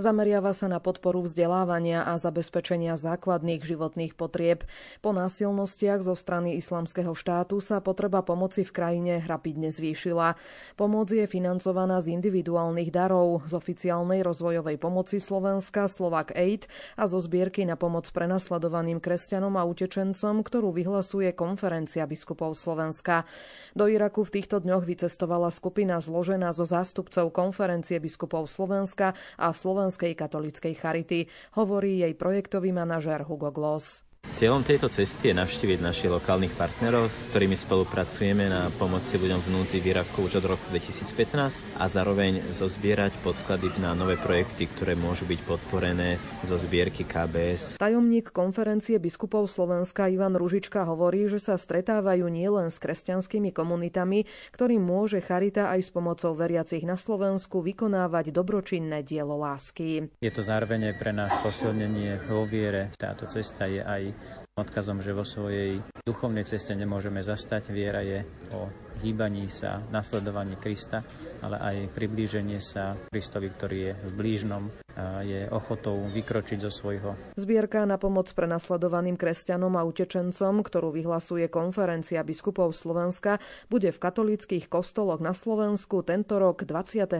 Zameriava 0.00 0.56
sa 0.56 0.72
na 0.72 0.80
podporu 0.80 1.20
vzdelávania 1.28 2.08
a 2.08 2.16
zabezpečenia 2.16 2.96
základných 2.96 3.60
životných 3.60 4.16
potrieb. 4.16 4.64
Po 5.04 5.12
násilnostiach 5.12 6.00
zo 6.00 6.16
strany 6.16 6.56
islamského 6.56 7.12
štátu 7.12 7.60
sa 7.60 7.84
potreba 7.84 8.24
pomoci 8.24 8.64
v 8.64 8.72
krajine 8.72 9.14
rapidne 9.28 9.68
zvýšila. 9.68 10.32
Pomoc 10.80 11.12
je 11.12 11.28
financovaná 11.28 12.00
z 12.00 12.16
individuálnych 12.16 12.88
darov, 12.88 13.44
z 13.44 13.60
oficiálnej 13.60 14.24
rozvojovej 14.24 14.80
pomoci 14.80 15.20
Slovenska 15.20 15.84
Slovak 15.84 16.32
Aid 16.32 16.64
a 16.96 17.04
zo 17.12 17.20
zbierky 17.20 17.68
na 17.68 17.76
pomoc 17.76 18.08
prenasledovaným 18.08 19.04
kresťanom 19.04 19.52
a 19.60 19.68
utečencom, 19.68 20.40
ktorú 20.40 20.72
vyhlasuje 20.72 21.28
konferencia 21.36 22.08
biskupov 22.08 22.53
Slovenska. 22.54 23.28
Do 23.76 23.90
Iraku 23.90 24.24
v 24.24 24.40
týchto 24.40 24.62
dňoch 24.62 24.86
vycestovala 24.88 25.52
skupina 25.52 26.00
zložená 26.00 26.54
zo 26.56 26.64
zástupcov 26.64 27.34
konferencie 27.34 28.00
biskupov 28.00 28.48
Slovenska 28.48 29.12
a 29.36 29.52
Slovenskej 29.52 30.16
katolíckej 30.16 30.74
charity, 30.78 31.26
hovorí 31.58 32.00
jej 32.00 32.14
projektový 32.14 32.72
manažer 32.72 33.26
Hugo 33.26 33.52
Gloss. 33.52 34.06
Cieľom 34.32 34.64
tejto 34.64 34.88
cesty 34.88 35.30
je 35.30 35.36
navštíviť 35.36 35.84
našich 35.84 36.08
lokálnych 36.08 36.56
partnerov, 36.56 37.12
s 37.12 37.28
ktorými 37.28 37.60
spolupracujeme 37.60 38.48
na 38.48 38.72
pomoci 38.72 39.20
ľuďom 39.20 39.40
v 39.44 39.48
núdzi 39.52 39.78
v 39.84 39.92
Iraku 39.92 40.24
už 40.24 40.40
od 40.40 40.56
roku 40.56 40.64
2015 40.72 41.76
a 41.76 41.84
zároveň 41.84 42.40
zozbierať 42.48 43.20
podklady 43.20 43.68
na 43.84 43.92
nové 43.92 44.16
projekty, 44.16 44.64
ktoré 44.64 44.96
môžu 44.96 45.28
byť 45.28 45.40
podporené 45.44 46.16
zo 46.40 46.56
zbierky 46.56 47.04
KBS. 47.04 47.76
Tajomník 47.76 48.32
konferencie 48.32 48.96
biskupov 48.96 49.44
Slovenska 49.52 50.08
Ivan 50.08 50.40
Ružička 50.40 50.88
hovorí, 50.88 51.28
že 51.28 51.38
sa 51.44 51.60
stretávajú 51.60 52.24
nielen 52.24 52.72
s 52.72 52.80
kresťanskými 52.80 53.52
komunitami, 53.52 54.24
ktorým 54.56 54.80
môže 54.80 55.20
Charita 55.20 55.68
aj 55.68 55.84
s 55.84 55.90
pomocou 55.92 56.32
veriacich 56.32 56.82
na 56.88 56.96
Slovensku 56.96 57.60
vykonávať 57.60 58.32
dobročinné 58.32 59.04
dielo 59.04 59.36
lásky. 59.36 60.08
Je 60.24 60.32
to 60.32 60.40
zároveň 60.40 60.96
pre 60.96 61.12
nás 61.12 61.36
posilnenie 61.44 62.24
vo 62.24 62.48
viere. 62.48 62.90
Táto 62.96 63.28
cesta 63.28 63.68
je 63.68 63.84
aj 63.84 64.13
odkazom, 64.54 65.02
že 65.02 65.10
vo 65.10 65.26
svojej 65.26 65.82
duchovnej 66.06 66.46
ceste 66.46 66.78
nemôžeme 66.78 67.18
zastať. 67.18 67.74
Viera 67.74 68.06
je 68.06 68.22
o 68.54 68.70
hýbaní 69.02 69.50
sa, 69.50 69.82
nasledovaní 69.90 70.54
Krista, 70.62 71.02
ale 71.42 71.58
aj 71.58 71.76
priblíženie 71.90 72.62
sa 72.62 72.94
Kristovi, 73.10 73.50
ktorý 73.50 73.78
je 73.90 73.92
v 73.98 74.12
blížnom, 74.14 74.70
a 74.94 75.26
je 75.26 75.50
ochotou 75.50 75.98
vykročiť 76.06 76.62
zo 76.62 76.70
svojho. 76.70 77.34
Zbierka 77.34 77.82
na 77.82 77.98
pomoc 77.98 78.30
pre 78.30 78.46
nasledovaným 78.46 79.18
kresťanom 79.18 79.74
a 79.74 79.82
utečencom, 79.82 80.62
ktorú 80.62 80.94
vyhlasuje 80.94 81.50
konferencia 81.50 82.22
biskupov 82.22 82.78
Slovenska, 82.78 83.42
bude 83.66 83.90
v 83.90 83.98
katolických 83.98 84.70
kostoloch 84.70 85.18
na 85.18 85.34
Slovensku 85.34 86.06
tento 86.06 86.38
rok 86.38 86.62
26. 86.62 87.18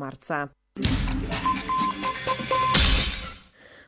marca. 0.00 0.48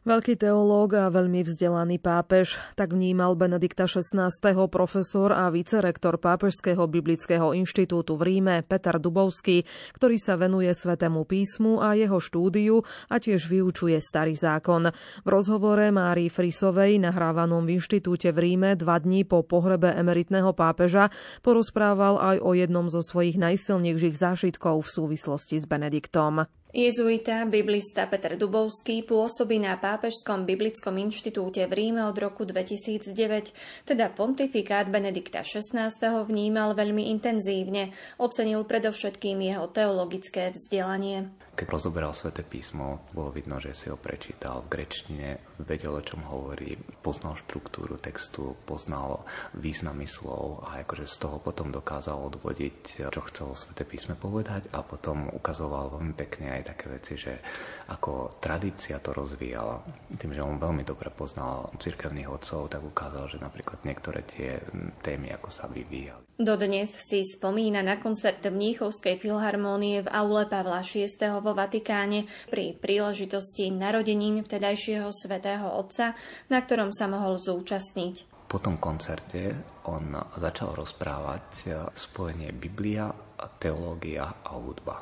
Veľký 0.06 0.38
teológ 0.38 0.94
a 0.94 1.10
veľmi 1.10 1.42
vzdelaný 1.42 1.98
pápež, 1.98 2.62
tak 2.78 2.94
vnímal 2.94 3.34
Benedikta 3.34 3.90
XVI. 3.90 4.30
profesor 4.70 5.34
a 5.34 5.50
vicerektor 5.50 6.22
Pápežského 6.22 6.86
biblického 6.86 7.50
inštitútu 7.50 8.14
v 8.14 8.22
Ríme 8.22 8.62
Peter 8.62 9.02
Dubovský, 9.02 9.66
ktorý 9.98 10.14
sa 10.22 10.38
venuje 10.38 10.70
Svetému 10.70 11.26
písmu 11.26 11.82
a 11.82 11.98
jeho 11.98 12.22
štúdiu 12.22 12.86
a 13.10 13.18
tiež 13.18 13.50
vyučuje 13.50 13.98
Starý 13.98 14.38
zákon. 14.38 14.94
V 14.94 15.26
rozhovore 15.26 15.90
Márii 15.90 16.30
Frisovej, 16.30 17.02
nahrávanom 17.02 17.66
v 17.66 17.82
inštitúte 17.82 18.30
v 18.30 18.38
Ríme 18.46 18.78
dva 18.78 19.02
dní 19.02 19.26
po 19.26 19.42
pohrebe 19.42 19.90
emeritného 19.90 20.54
pápeža, 20.54 21.10
porozprával 21.42 22.22
aj 22.22 22.46
o 22.46 22.54
jednom 22.54 22.86
zo 22.86 23.02
svojich 23.02 23.42
najsilnejších 23.42 24.14
zážitkov 24.14 24.86
v 24.86 24.92
súvislosti 25.02 25.58
s 25.58 25.66
Benediktom. 25.66 26.46
Jezuita, 26.74 27.46
biblista 27.46 28.10
Peter 28.10 28.34
Dubovský 28.34 29.06
pôsobí 29.06 29.62
na 29.62 29.78
Pápežskom 29.78 30.42
biblickom 30.42 30.98
inštitúte 30.98 31.62
v 31.70 31.72
Ríme 31.72 32.02
od 32.02 32.18
roku 32.18 32.42
2009, 32.42 33.54
teda 33.86 34.10
pontifikát 34.10 34.90
Benedikta 34.90 35.46
XVI. 35.46 35.94
vnímal 36.26 36.74
veľmi 36.74 37.06
intenzívne, 37.14 37.94
ocenil 38.18 38.66
predovšetkým 38.66 39.46
jeho 39.46 39.70
teologické 39.70 40.50
vzdelanie. 40.50 41.30
Keď 41.56 41.72
rozoberal 41.72 42.12
sväté 42.12 42.44
písmo, 42.44 43.00
bolo 43.16 43.32
vidno, 43.32 43.56
že 43.56 43.72
si 43.72 43.88
ho 43.88 43.96
prečítal 43.96 44.60
v 44.60 44.76
grečtine, 44.76 45.40
vedel, 45.56 45.96
o 45.96 46.04
čom 46.04 46.20
hovorí, 46.28 46.76
poznal 47.00 47.32
štruktúru 47.40 47.96
textu, 47.96 48.52
poznal 48.68 49.24
významy 49.56 50.04
slov 50.04 50.68
a 50.68 50.84
akože 50.84 51.08
z 51.08 51.16
toho 51.16 51.40
potom 51.40 51.72
dokázal 51.72 52.28
odvodiť, 52.28 53.08
čo 53.08 53.20
chcelo 53.32 53.56
sväté 53.56 53.88
písme 53.88 54.20
povedať 54.20 54.68
a 54.76 54.84
potom 54.84 55.32
ukazoval 55.32 55.96
veľmi 55.96 56.12
pekne 56.12 56.60
aj 56.60 56.76
také 56.76 56.92
veci, 56.92 57.16
že 57.16 57.40
ako 57.88 58.36
tradícia 58.36 59.00
to 59.00 59.16
rozvíjala. 59.16 59.80
Tým, 60.12 60.36
že 60.36 60.44
on 60.44 60.60
veľmi 60.60 60.84
dobre 60.84 61.08
poznal 61.08 61.72
cirkevných 61.80 62.28
odcov, 62.28 62.68
tak 62.68 62.84
ukázal, 62.84 63.32
že 63.32 63.40
napríklad 63.40 63.80
niektoré 63.80 64.20
tie 64.28 64.60
témy 65.00 65.32
ako 65.32 65.48
sa 65.48 65.64
vyvíjali. 65.72 66.26
Dodnes 66.36 66.92
si 67.00 67.24
spomína 67.24 67.80
na 67.80 67.96
koncert 67.96 68.44
v 68.44 68.52
Mníchovskej 68.52 69.16
filharmónie 69.16 70.04
v 70.04 70.12
aule 70.12 70.44
Pavla 70.44 70.84
VI. 70.84 71.08
Vo 71.46 71.54
Vatikáne 71.54 72.26
pri 72.50 72.74
príležitosti 72.74 73.70
narodenín 73.70 74.42
vtedajšieho 74.42 75.14
svätého 75.14 75.70
Otca, 75.78 76.18
na 76.50 76.58
ktorom 76.58 76.90
sa 76.90 77.06
mohol 77.06 77.38
zúčastniť. 77.38 78.34
Po 78.50 78.58
tom 78.58 78.82
koncerte 78.82 79.54
on 79.86 80.10
začal 80.38 80.74
rozprávať 80.74 81.70
spojenie 81.94 82.50
Biblia, 82.50 83.14
teológia 83.62 84.42
a 84.42 84.58
hudba. 84.58 84.98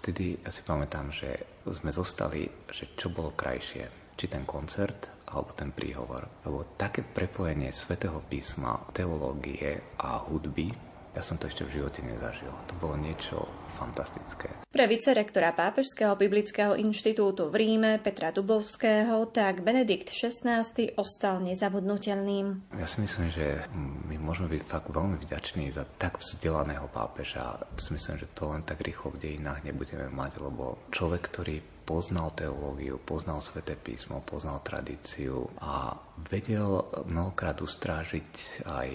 Vtedy 0.00 0.36
ja 0.40 0.52
si 0.52 0.64
pamätám, 0.64 1.12
že 1.12 1.60
sme 1.64 1.92
zostali, 1.92 2.48
že 2.68 2.92
čo 2.96 3.08
bolo 3.12 3.32
krajšie. 3.36 4.12
Či 4.16 4.28
ten 4.28 4.44
koncert, 4.44 5.28
alebo 5.32 5.52
ten 5.56 5.72
príhovor. 5.72 6.44
Lebo 6.44 6.76
také 6.76 7.00
prepojenie 7.04 7.72
svätého 7.72 8.20
písma, 8.24 8.80
teológie 8.92 9.96
a 9.96 10.20
hudby, 10.24 10.89
ja 11.10 11.22
som 11.26 11.34
to 11.36 11.50
ešte 11.50 11.66
v 11.66 11.82
živote 11.82 12.00
nezažil. 12.06 12.50
To 12.70 12.74
bolo 12.78 12.94
niečo 12.94 13.42
fantastické. 13.74 14.50
Pre 14.70 14.84
vicerektora 14.86 15.50
Pápežského 15.50 16.14
biblického 16.14 16.78
inštitútu 16.78 17.50
v 17.50 17.54
Ríme 17.66 17.98
Petra 17.98 18.30
Dubovského 18.30 19.26
tak 19.34 19.66
Benedikt 19.66 20.14
XVI 20.14 20.62
ostal 20.94 21.42
nezabudnutelným. 21.42 22.74
Ja 22.78 22.86
si 22.86 23.02
myslím, 23.02 23.28
že 23.34 23.66
my 24.06 24.16
môžeme 24.22 24.54
byť 24.54 24.62
fakt 24.62 24.88
veľmi 24.94 25.18
vďační 25.18 25.74
za 25.74 25.82
tak 25.98 26.22
vzdelaného 26.22 26.86
pápeža. 26.94 27.58
Si 27.74 27.90
myslím, 27.90 28.22
že 28.22 28.30
to 28.30 28.54
len 28.54 28.62
tak 28.62 28.78
rýchlo 28.78 29.10
v 29.10 29.22
dejinách 29.26 29.66
nebudeme 29.66 30.06
mať, 30.06 30.38
lebo 30.38 30.86
človek, 30.94 31.26
ktorý 31.26 31.79
poznal 31.90 32.30
teológiu, 32.38 33.02
poznal 33.02 33.42
sväté 33.42 33.74
písmo, 33.74 34.22
poznal 34.22 34.62
tradíciu 34.62 35.50
a 35.58 35.98
vedel 36.30 36.86
mnohokrát 37.10 37.58
ustrážiť 37.58 38.62
aj 38.62 38.88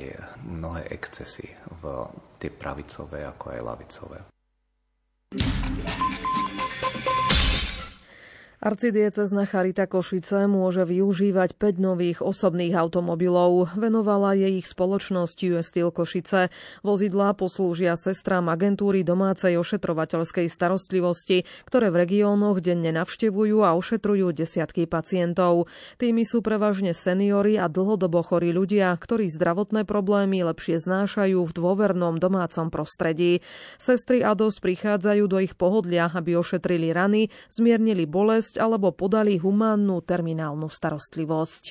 mnohé 0.47 0.87
excesy 0.95 1.51
v 1.83 2.07
tie 2.39 2.47
pravicové 2.47 3.27
ako 3.27 3.51
aj 3.51 3.59
lavicové. 3.59 4.19
Arcidiecezna 8.63 9.43
Charita 9.43 9.83
Košice 9.83 10.47
môže 10.47 10.87
využívať 10.87 11.59
5 11.59 11.75
nových 11.75 12.19
osobných 12.23 12.71
automobilov. 12.71 13.75
Venovala 13.75 14.31
je 14.31 14.63
ich 14.63 14.67
spoločnosť 14.71 15.37
US 15.51 15.67
Steel 15.67 15.91
Košice. 15.91 16.47
Vozidlá 16.79 17.35
poslúžia 17.35 17.99
sestrám 17.99 18.47
agentúry 18.47 19.03
domácej 19.03 19.59
ošetrovateľskej 19.59 20.47
starostlivosti, 20.47 21.43
ktoré 21.67 21.91
v 21.91 22.07
regiónoch 22.07 22.63
denne 22.63 22.95
navštevujú 22.95 23.59
a 23.59 23.75
ošetrujú 23.75 24.31
desiatky 24.31 24.87
pacientov. 24.87 25.67
Tými 25.99 26.23
sú 26.23 26.39
prevažne 26.39 26.95
seniory 26.95 27.59
a 27.59 27.67
dlhodobo 27.67 28.23
chorí 28.23 28.55
ľudia, 28.55 28.95
ktorí 28.95 29.27
zdravotné 29.35 29.83
problémy 29.83 30.47
lepšie 30.47 30.79
znášajú 30.79 31.43
v 31.43 31.51
dôvernom 31.51 32.23
domácom 32.23 32.71
prostredí. 32.71 33.43
Sestry 33.75 34.23
a 34.23 34.31
dosť 34.31 34.63
prichádzajú 34.63 35.23
do 35.27 35.43
ich 35.43 35.59
pohodlia, 35.59 36.07
aby 36.07 36.39
ošetrili 36.39 36.95
rany, 36.95 37.27
zmiernili 37.51 38.07
bolesť 38.07 38.44
alebo 38.61 38.93
podali 38.93 39.41
humánnu 39.41 40.05
terminálnu 40.05 40.69
starostlivosť. 40.69 41.63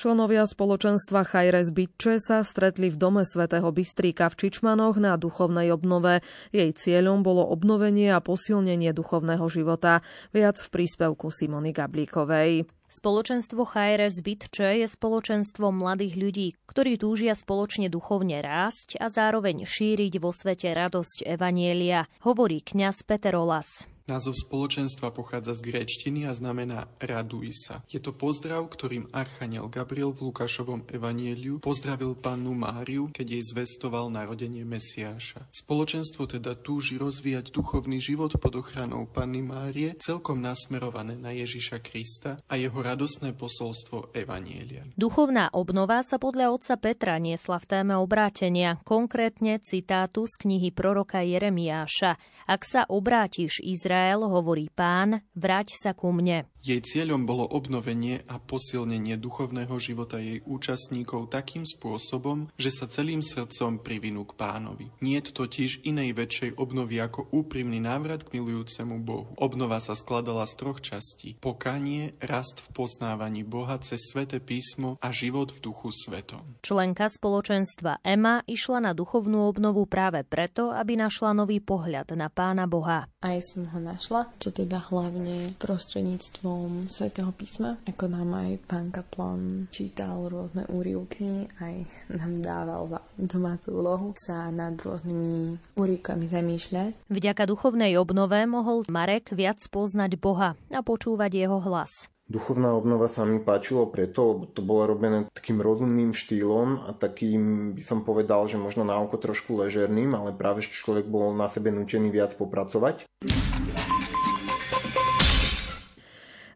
Členovia 0.00 0.48
spoločenstva 0.48 1.28
Chajres 1.28 1.76
Bytče 1.76 2.16
sa 2.16 2.40
stretli 2.40 2.88
v 2.88 2.96
dome 2.96 3.20
svätého 3.20 3.68
Bystríka 3.68 4.32
v 4.32 4.38
Čičmanoch 4.46 4.96
na 4.96 5.20
duchovnej 5.20 5.68
obnove. 5.76 6.24
Jej 6.56 6.72
cieľom 6.72 7.20
bolo 7.20 7.44
obnovenie 7.44 8.08
a 8.08 8.24
posilnenie 8.24 8.96
duchovného 8.96 9.44
života. 9.52 10.00
Viac 10.32 10.56
v 10.56 10.68
príspevku 10.72 11.28
Simony 11.28 11.76
Gablíkovej. 11.76 12.79
Spoločenstvo 12.90 13.70
HRS 13.70 14.18
Bytče 14.18 14.82
je 14.82 14.86
spoločenstvo 14.90 15.70
mladých 15.70 16.14
ľudí, 16.18 16.48
ktorí 16.66 16.98
túžia 16.98 17.38
spoločne 17.38 17.86
duchovne 17.86 18.42
rásť 18.42 18.98
a 18.98 19.06
zároveň 19.06 19.62
šíriť 19.62 20.18
vo 20.18 20.34
svete 20.34 20.74
radosť 20.74 21.22
Evanielia, 21.22 22.10
hovorí 22.26 22.58
kňaz 22.58 23.06
Peter 23.06 23.38
Olas. 23.38 23.86
Názov 24.10 24.34
spoločenstva 24.42 25.14
pochádza 25.14 25.54
z 25.54 25.70
gréčtiny 25.70 26.26
a 26.26 26.34
znamená 26.34 26.90
raduj 26.98 27.54
sa. 27.54 27.78
Je 27.86 28.02
to 28.02 28.10
pozdrav, 28.10 28.66
ktorým 28.66 29.06
Archaniel 29.14 29.70
Gabriel 29.70 30.10
v 30.10 30.26
Lukášovom 30.26 30.82
evanieliu 30.90 31.62
pozdravil 31.62 32.18
pannu 32.18 32.50
Máriu, 32.50 33.06
keď 33.14 33.38
jej 33.38 33.44
zvestoval 33.54 34.10
narodenie 34.10 34.66
Mesiáša. 34.66 35.46
Spoločenstvo 35.54 36.26
teda 36.26 36.58
túži 36.58 36.98
rozvíjať 36.98 37.54
duchovný 37.54 38.02
život 38.02 38.34
pod 38.34 38.58
ochranou 38.58 39.06
panny 39.06 39.46
Márie, 39.46 39.94
celkom 40.02 40.42
nasmerované 40.42 41.14
na 41.14 41.30
Ježiša 41.30 41.78
Krista 41.78 42.34
a 42.50 42.58
jeho 42.58 42.79
radosné 42.80 43.36
posolstvo 43.36 44.16
evanielia. 44.16 44.88
Duchovná 44.96 45.52
obnova 45.52 46.00
sa 46.00 46.16
podľa 46.16 46.52
otca 46.52 46.74
Petra 46.80 47.14
niesla 47.20 47.60
v 47.60 47.68
téme 47.68 47.94
obrátenia, 48.00 48.80
konkrétne 48.82 49.60
citátu 49.60 50.26
z 50.26 50.34
knihy 50.40 50.72
proroka 50.72 51.20
Jeremiáša. 51.20 52.16
Ak 52.50 52.66
sa 52.66 52.82
obrátiš 52.90 53.62
Izrael, 53.62 54.26
hovorí 54.26 54.74
pán, 54.74 55.22
vráť 55.38 55.78
sa 55.78 55.94
ku 55.94 56.10
mne. 56.10 56.50
Jej 56.58 56.82
cieľom 56.82 57.22
bolo 57.22 57.46
obnovenie 57.46 58.26
a 58.26 58.42
posilnenie 58.42 59.14
duchovného 59.16 59.70
života 59.78 60.18
jej 60.18 60.42
účastníkov 60.42 61.30
takým 61.30 61.62
spôsobom, 61.62 62.50
že 62.58 62.74
sa 62.74 62.90
celým 62.90 63.22
srdcom 63.22 63.78
privinú 63.78 64.26
k 64.26 64.34
pánovi. 64.34 64.90
Nie 64.98 65.22
totiž 65.22 65.86
inej 65.86 66.10
väčšej 66.18 66.50
obnovy 66.58 66.98
ako 66.98 67.30
úprimný 67.30 67.78
návrat 67.78 68.26
k 68.26 68.42
milujúcemu 68.42 68.98
Bohu. 68.98 69.30
Obnova 69.38 69.78
sa 69.78 69.94
skladala 69.94 70.42
z 70.50 70.54
troch 70.58 70.82
častí. 70.82 71.38
Pokanie, 71.38 72.18
rast 72.18 72.66
v 72.66 72.82
poznávaní 72.82 73.46
Boha 73.46 73.78
cez 73.78 74.10
sväté 74.10 74.42
písmo 74.42 74.98
a 74.98 75.14
život 75.14 75.54
v 75.54 75.70
duchu 75.70 75.94
svetom. 75.94 76.42
Členka 76.66 77.06
spoločenstva 77.06 78.02
Ema 78.02 78.42
išla 78.44 78.90
na 78.90 78.92
duchovnú 78.92 79.46
obnovu 79.46 79.86
práve 79.86 80.26
preto, 80.26 80.74
aby 80.74 80.98
našla 80.98 81.30
nový 81.32 81.62
pohľad 81.62 82.10
na 82.18 82.26
pána 82.40 82.64
Boha. 82.64 83.04
Aj 83.20 83.38
som 83.44 83.68
ho 83.68 83.76
našla, 83.76 84.32
čo 84.40 84.48
teda 84.48 84.88
hlavne 84.88 85.52
prostredníctvom 85.60 86.88
svätého 86.88 87.28
písma, 87.36 87.76
ako 87.84 88.08
nám 88.08 88.32
aj 88.32 88.50
pán 88.64 88.88
Kaplan 88.88 89.68
čítal 89.68 90.24
rôzne 90.32 90.64
úrivky, 90.72 91.44
aj 91.60 91.84
nám 92.08 92.40
dával 92.40 92.88
za 92.88 93.04
domácu 93.20 93.76
úlohu 93.76 94.08
sa 94.16 94.48
nad 94.48 94.72
rôznymi 94.72 95.60
úrivkami 95.76 96.32
zamýšľať. 96.32 97.12
Vďaka 97.12 97.44
duchovnej 97.44 98.00
obnove 98.00 98.40
mohol 98.48 98.88
Marek 98.88 99.36
viac 99.36 99.60
poznať 99.68 100.16
Boha 100.16 100.56
a 100.72 100.80
počúvať 100.80 101.44
jeho 101.44 101.60
hlas. 101.60 102.08
Duchovná 102.30 102.78
obnova 102.78 103.10
sa 103.10 103.26
mi 103.26 103.42
páčilo 103.42 103.90
preto, 103.90 104.22
lebo 104.30 104.46
to 104.46 104.62
bolo 104.62 104.86
robené 104.86 105.26
takým 105.34 105.58
rozumným 105.58 106.14
štýlom 106.14 106.86
a 106.86 106.94
takým, 106.94 107.74
by 107.74 107.82
som 107.82 108.06
povedal, 108.06 108.46
že 108.46 108.54
možno 108.54 108.86
na 108.86 109.02
oko 109.02 109.18
trošku 109.18 109.58
ležerným, 109.58 110.14
ale 110.14 110.30
práve 110.30 110.62
že 110.62 110.70
človek 110.70 111.10
bol 111.10 111.34
na 111.34 111.50
sebe 111.50 111.74
nutený 111.74 112.14
viac 112.14 112.38
popracovať. 112.38 113.02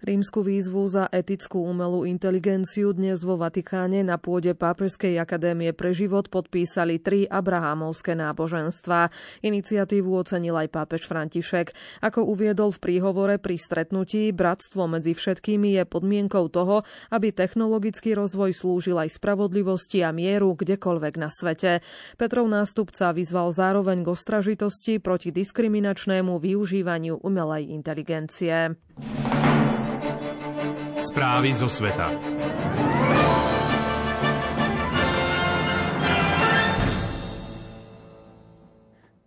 Rímsku 0.04 0.44
výzvu 0.44 0.84
za 0.84 1.08
etickú 1.08 1.64
umelú 1.64 2.04
inteligenciu 2.04 2.92
dnes 2.92 3.24
vo 3.24 3.40
Vatikáne 3.40 4.04
na 4.04 4.20
pôde 4.20 4.52
Pápežskej 4.52 5.16
akadémie 5.16 5.72
pre 5.72 5.96
život 5.96 6.28
podpísali 6.28 7.00
tri 7.00 7.24
abrahámovské 7.24 8.12
náboženstva. 8.12 9.08
Iniciatívu 9.40 10.12
ocenil 10.12 10.60
aj 10.60 10.68
pápež 10.76 11.08
František. 11.08 11.72
Ako 12.04 12.20
uviedol 12.20 12.68
v 12.76 12.84
príhovore 12.84 13.40
pri 13.40 13.56
stretnutí, 13.56 14.28
bratstvo 14.36 14.84
medzi 14.84 15.16
všetkými 15.16 15.80
je 15.80 15.88
podmienkou 15.88 16.52
toho, 16.52 16.84
aby 17.08 17.32
technologický 17.32 18.12
rozvoj 18.12 18.52
slúžil 18.52 19.00
aj 19.00 19.08
spravodlivosti 19.08 20.04
a 20.04 20.12
mieru 20.12 20.52
kdekoľvek 20.52 21.14
na 21.16 21.32
svete. 21.32 21.80
Petrov 22.20 22.44
nástupca 22.44 23.08
vyzval 23.16 23.56
zároveň 23.56 24.04
k 24.04 24.12
ostražitosti 24.12 25.00
proti 25.00 25.32
diskriminačnému 25.32 26.36
využívaniu 26.36 27.24
umelej 27.24 27.72
inteligencie. 27.72 28.76
Správy 31.04 31.52
zo 31.52 31.68
sveta. 31.68 32.08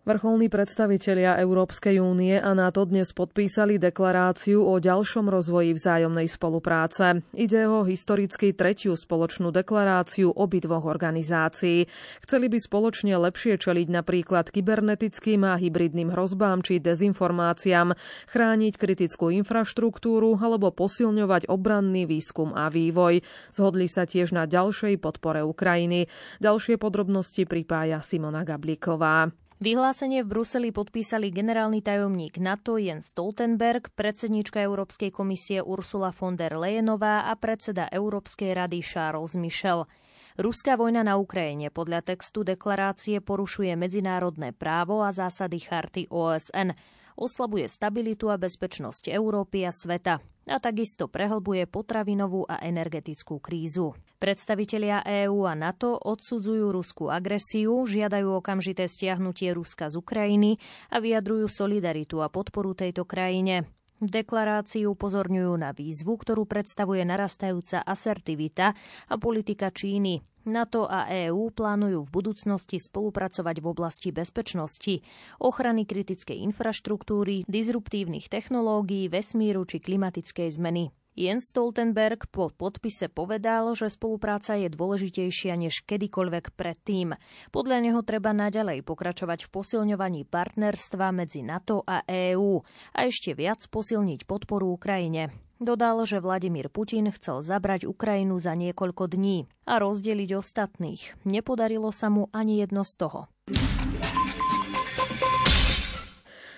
Vrcholní 0.07 0.47
predstavitelia 0.47 1.35
Európskej 1.35 1.99
únie 1.99 2.39
a 2.39 2.55
NATO 2.55 2.87
dnes 2.87 3.11
podpísali 3.11 3.75
deklaráciu 3.75 4.63
o 4.63 4.79
ďalšom 4.79 5.27
rozvoji 5.27 5.75
vzájomnej 5.75 6.31
spolupráce. 6.31 7.27
Ide 7.35 7.67
o 7.67 7.83
historicky 7.83 8.55
tretiu 8.55 8.95
spoločnú 8.95 9.51
deklaráciu 9.51 10.31
obidvoch 10.31 10.87
organizácií. 10.87 11.91
Chceli 12.23 12.47
by 12.47 12.55
spoločne 12.55 13.19
lepšie 13.19 13.59
čeliť 13.59 13.87
napríklad 13.91 14.47
kybernetickým 14.47 15.43
a 15.43 15.59
hybridným 15.59 16.15
hrozbám 16.15 16.63
či 16.63 16.79
dezinformáciám, 16.79 17.91
chrániť 18.31 18.79
kritickú 18.79 19.27
infraštruktúru 19.35 20.39
alebo 20.39 20.72
posilňovať 20.72 21.51
obranný 21.51 22.07
výskum 22.07 22.55
a 22.55 22.72
vývoj. 22.72 23.27
Zhodli 23.51 23.91
sa 23.91 24.07
tiež 24.07 24.31
na 24.31 24.48
ďalšej 24.48 25.03
podpore 25.03 25.43
Ukrajiny. 25.43 26.07
Ďalšie 26.39 26.79
podrobnosti 26.79 27.43
pripája 27.43 28.00
Simona 28.00 28.48
Gablíková. 28.48 29.47
Vyhlásenie 29.57 30.22
v 30.22 30.37
Bruseli 30.37 30.70
podpísali 30.70 31.33
generálny 31.33 31.81
tajomník 31.81 32.37
NATO 32.37 32.77
Jens 32.77 33.09
Stoltenberg, 33.09 33.89
predsednička 33.98 34.61
Európskej 34.61 35.09
komisie 35.09 35.65
Ursula 35.65 36.13
von 36.13 36.37
der 36.37 36.53
Leyenová 36.53 37.25
a 37.25 37.33
predseda 37.33 37.89
Európskej 37.89 38.53
rady 38.53 38.85
Charles 38.85 39.33
Michel. 39.33 39.89
Ruská 40.37 40.77
vojna 40.77 41.01
na 41.01 41.17
Ukrajine 41.17 41.74
podľa 41.74 42.05
textu 42.05 42.46
deklarácie 42.46 43.17
porušuje 43.17 43.74
medzinárodné 43.74 44.53
právo 44.53 45.01
a 45.01 45.09
zásady 45.09 45.57
charty 45.57 46.05
OSN 46.05 46.77
oslabuje 47.17 47.65
stabilitu 47.65 48.29
a 48.29 48.37
bezpečnosť 48.37 49.09
Európy 49.09 49.65
a 49.65 49.74
sveta 49.74 50.36
a 50.48 50.57
takisto 50.64 51.12
prehlbuje 51.12 51.68
potravinovú 51.68 52.48
a 52.48 52.64
energetickú 52.64 53.44
krízu. 53.44 53.94
Predstavitelia 54.18 55.05
EÚ 55.05 55.46
a 55.46 55.53
NATO 55.53 55.94
odsudzujú 55.94 56.74
ruskú 56.74 57.14
agresiu, 57.14 57.86
žiadajú 57.86 58.42
okamžité 58.42 58.90
stiahnutie 58.90 59.53
Ruska 59.53 59.94
z 59.94 60.00
Ukrajiny 60.01 60.57
a 60.90 60.98
vyjadrujú 60.98 61.46
solidaritu 61.51 62.25
a 62.25 62.31
podporu 62.31 62.74
tejto 62.74 63.05
krajine. 63.05 63.70
V 63.98 64.10
deklarácii 64.14 64.86
upozorňujú 64.86 65.53
na 65.57 65.74
výzvu, 65.74 66.22
ktorú 66.22 66.46
predstavuje 66.46 67.01
narastajúca 67.01 67.81
asertivita 67.81 68.77
a 69.10 69.16
politika 69.18 69.74
Číny. 69.74 70.22
NATO 70.48 70.88
a 70.88 71.05
EÚ 71.12 71.51
plánujú 71.51 72.07
v 72.07 72.14
budúcnosti 72.16 72.79
spolupracovať 72.79 73.60
v 73.60 73.66
oblasti 73.68 74.10
bezpečnosti, 74.16 75.03
ochrany 75.44 75.83
kritickej 75.83 76.42
infraštruktúry, 76.48 77.44
disruptívnych 77.46 78.31
technológií, 78.31 79.12
vesmíru 79.12 79.68
či 79.68 79.83
klimatickej 79.83 80.55
zmeny. 80.55 80.90
Jens 81.18 81.50
Stoltenberg 81.50 82.30
po 82.30 82.53
podpise 82.53 83.10
povedal, 83.10 83.74
že 83.74 83.90
spolupráca 83.90 84.53
je 84.53 84.70
dôležitejšia 84.70 85.58
než 85.58 85.82
kedykoľvek 85.90 86.53
predtým. 86.53 87.18
Podľa 87.50 87.77
neho 87.82 88.06
treba 88.06 88.38
naďalej 88.38 88.86
pokračovať 88.86 89.50
v 89.50 89.51
posilňovaní 89.51 90.30
partnerstva 90.30 91.10
medzi 91.10 91.42
NATO 91.42 91.82
a 91.82 92.06
EÚ 92.06 92.62
a 92.94 93.10
ešte 93.10 93.34
viac 93.34 93.66
posilniť 93.66 94.30
podporu 94.30 94.77
Ukrajine. 94.77 95.34
Dodal, 95.58 96.06
že 96.06 96.22
Vladimír 96.22 96.70
Putin 96.70 97.10
chcel 97.10 97.42
zabrať 97.42 97.90
Ukrajinu 97.90 98.38
za 98.38 98.53
niekoľko 98.53 99.10
dní 99.10 99.50
a 99.66 99.82
rozdeliť 99.82 100.38
ostatných. 100.38 101.25
Nepodarilo 101.25 101.90
sa 101.90 102.14
mu 102.14 102.30
ani 102.30 102.62
jedno 102.62 102.86
z 102.86 102.94
toho. 102.94 103.25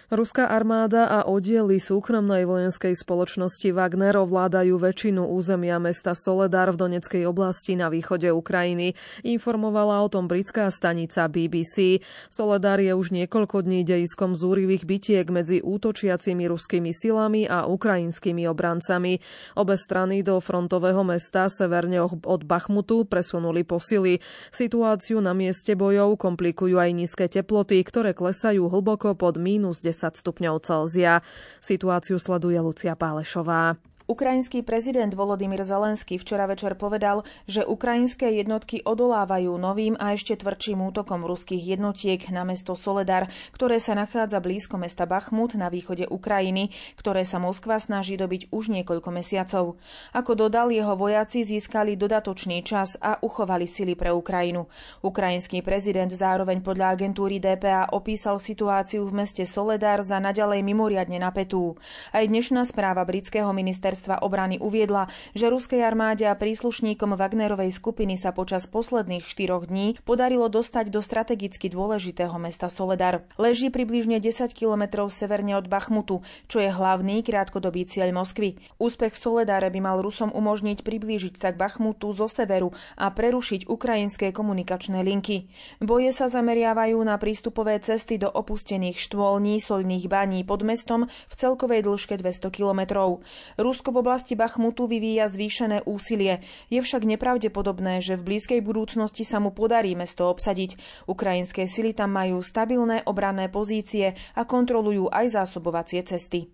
Ruská 0.10 0.50
armáda 0.50 1.06
a 1.06 1.30
oddiely 1.30 1.78
súkromnej 1.78 2.42
vojenskej 2.42 2.98
spoločnosti 2.98 3.70
Wagner 3.70 4.18
ovládajú 4.18 4.82
väčšinu 4.82 5.22
územia 5.22 5.78
mesta 5.78 6.18
Soledar 6.18 6.74
v 6.74 6.82
Doneckej 6.82 7.30
oblasti 7.30 7.78
na 7.78 7.94
východe 7.94 8.26
Ukrajiny. 8.34 8.98
Informovala 9.22 10.02
o 10.02 10.10
tom 10.10 10.26
britská 10.26 10.66
stanica 10.74 11.30
BBC. 11.30 12.02
Soledar 12.26 12.82
je 12.82 12.90
už 12.90 13.14
niekoľko 13.14 13.62
dní 13.62 13.86
dejiskom 13.86 14.34
zúrivých 14.34 14.90
bitiek 14.90 15.30
medzi 15.30 15.62
útočiacimi 15.62 16.50
ruskými 16.50 16.90
silami 16.90 17.46
a 17.46 17.70
ukrajinskými 17.70 18.50
obrancami. 18.50 19.22
Obe 19.62 19.78
strany 19.78 20.26
do 20.26 20.42
frontového 20.42 21.06
mesta 21.06 21.54
severne 21.54 22.02
od 22.02 22.42
Bachmutu 22.50 23.06
presunuli 23.06 23.62
posily. 23.62 24.18
Situáciu 24.50 25.22
na 25.22 25.38
mieste 25.38 25.78
bojov 25.78 26.18
komplikujú 26.18 26.82
aj 26.82 26.98
nízke 26.98 27.30
teploty, 27.30 27.78
ktoré 27.86 28.18
klesajú 28.18 28.74
hlboko 28.74 29.14
pod 29.14 29.38
mínus 29.38 29.78
10 29.78 29.99
10 29.99 29.99
stupňov 30.08 30.64
Celzia. 30.64 31.20
Situáciu 31.60 32.16
sleduje 32.16 32.56
Lucia 32.64 32.96
Pálešová. 32.96 33.76
Ukrajinský 34.10 34.66
prezident 34.66 35.14
Volodymyr 35.14 35.62
Zelenský 35.62 36.18
včera 36.18 36.50
večer 36.50 36.74
povedal, 36.74 37.22
že 37.46 37.62
ukrajinské 37.62 38.42
jednotky 38.42 38.82
odolávajú 38.82 39.54
novým 39.54 39.94
a 40.02 40.18
ešte 40.18 40.34
tvrdším 40.34 40.82
útokom 40.90 41.22
ruských 41.30 41.78
jednotiek 41.78 42.18
na 42.34 42.42
mesto 42.42 42.74
Soledar, 42.74 43.30
ktoré 43.54 43.78
sa 43.78 43.94
nachádza 43.94 44.42
blízko 44.42 44.82
mesta 44.82 45.06
Bachmut 45.06 45.54
na 45.54 45.70
východe 45.70 46.10
Ukrajiny, 46.10 46.74
ktoré 46.98 47.22
sa 47.22 47.38
Moskva 47.38 47.78
snaží 47.78 48.18
dobiť 48.18 48.50
už 48.50 48.74
niekoľko 48.82 49.14
mesiacov. 49.14 49.78
Ako 50.18 50.34
dodal, 50.34 50.74
jeho 50.74 50.98
vojaci 50.98 51.46
získali 51.46 51.94
dodatočný 51.94 52.66
čas 52.66 52.98
a 52.98 53.22
uchovali 53.22 53.70
sily 53.70 53.94
pre 53.94 54.10
Ukrajinu. 54.10 54.66
Ukrajinský 55.06 55.62
prezident 55.62 56.10
zároveň 56.10 56.66
podľa 56.66 56.98
agentúry 56.98 57.38
DPA 57.38 57.94
opísal 57.94 58.42
situáciu 58.42 59.06
v 59.06 59.22
meste 59.22 59.46
Soledar 59.46 60.02
za 60.02 60.18
naďalej 60.18 60.66
mimoriadne 60.66 61.22
napätú. 61.22 61.78
Aj 62.10 62.26
dnešná 62.26 62.66
správa 62.66 63.06
britského 63.06 63.54
ministerstva 63.54 63.99
ministerstva 64.00 64.24
obrany 64.24 64.56
uviedla, 64.64 65.12
že 65.36 65.52
ruskej 65.52 65.84
armáde 65.84 66.24
a 66.24 66.32
príslušníkom 66.32 67.20
Wagnerovej 67.20 67.76
skupiny 67.76 68.16
sa 68.16 68.32
počas 68.32 68.64
posledných 68.64 69.28
štyroch 69.28 69.68
dní 69.68 70.00
podarilo 70.08 70.48
dostať 70.48 70.88
do 70.88 71.04
strategicky 71.04 71.68
dôležitého 71.68 72.32
mesta 72.40 72.72
Soledar. 72.72 73.28
Leží 73.36 73.68
približne 73.68 74.24
10 74.24 74.56
kilometrov 74.56 75.12
severne 75.12 75.60
od 75.60 75.68
Bachmutu, 75.68 76.24
čo 76.48 76.64
je 76.64 76.72
hlavný 76.72 77.28
krátkodobý 77.28 77.84
cieľ 77.92 78.16
Moskvy. 78.16 78.56
Úspech 78.80 79.20
v 79.20 79.22
Soledare 79.22 79.68
by 79.68 79.80
mal 79.84 80.00
Rusom 80.00 80.32
umožniť 80.32 80.80
priblížiť 80.88 81.36
sa 81.36 81.52
k 81.52 81.60
Bachmutu 81.60 82.16
zo 82.16 82.32
severu 82.32 82.72
a 82.96 83.12
prerušiť 83.12 83.68
ukrajinské 83.68 84.32
komunikačné 84.32 85.04
linky. 85.04 85.52
Boje 85.84 86.16
sa 86.16 86.32
zameriavajú 86.32 86.96
na 87.04 87.20
prístupové 87.20 87.84
cesty 87.84 88.16
do 88.16 88.32
opustených 88.32 88.96
štôlní 88.96 89.60
solných 89.60 90.08
baní 90.08 90.48
pod 90.48 90.64
mestom 90.64 91.12
v 91.28 91.34
celkovej 91.36 91.84
dĺžke 91.84 92.16
200 92.16 92.48
kilometrov. 92.48 93.20
Rusko 93.60 93.89
Rusko 93.90 94.06
v 94.06 94.06
oblasti 94.06 94.38
Bachmutu 94.38 94.86
vyvíja 94.86 95.26
zvýšené 95.26 95.82
úsilie. 95.90 96.46
Je 96.70 96.78
však 96.78 97.10
nepravdepodobné, 97.10 98.06
že 98.06 98.22
v 98.22 98.38
blízkej 98.38 98.62
budúcnosti 98.62 99.26
sa 99.26 99.42
mu 99.42 99.50
podarí 99.50 99.98
mesto 99.98 100.30
obsadiť. 100.30 100.78
Ukrajinské 101.10 101.66
sily 101.66 101.98
tam 101.98 102.14
majú 102.14 102.38
stabilné 102.46 103.02
obranné 103.10 103.50
pozície 103.50 104.14
a 104.38 104.46
kontrolujú 104.46 105.10
aj 105.10 105.42
zásobovacie 105.42 106.06
cesty. 106.06 106.54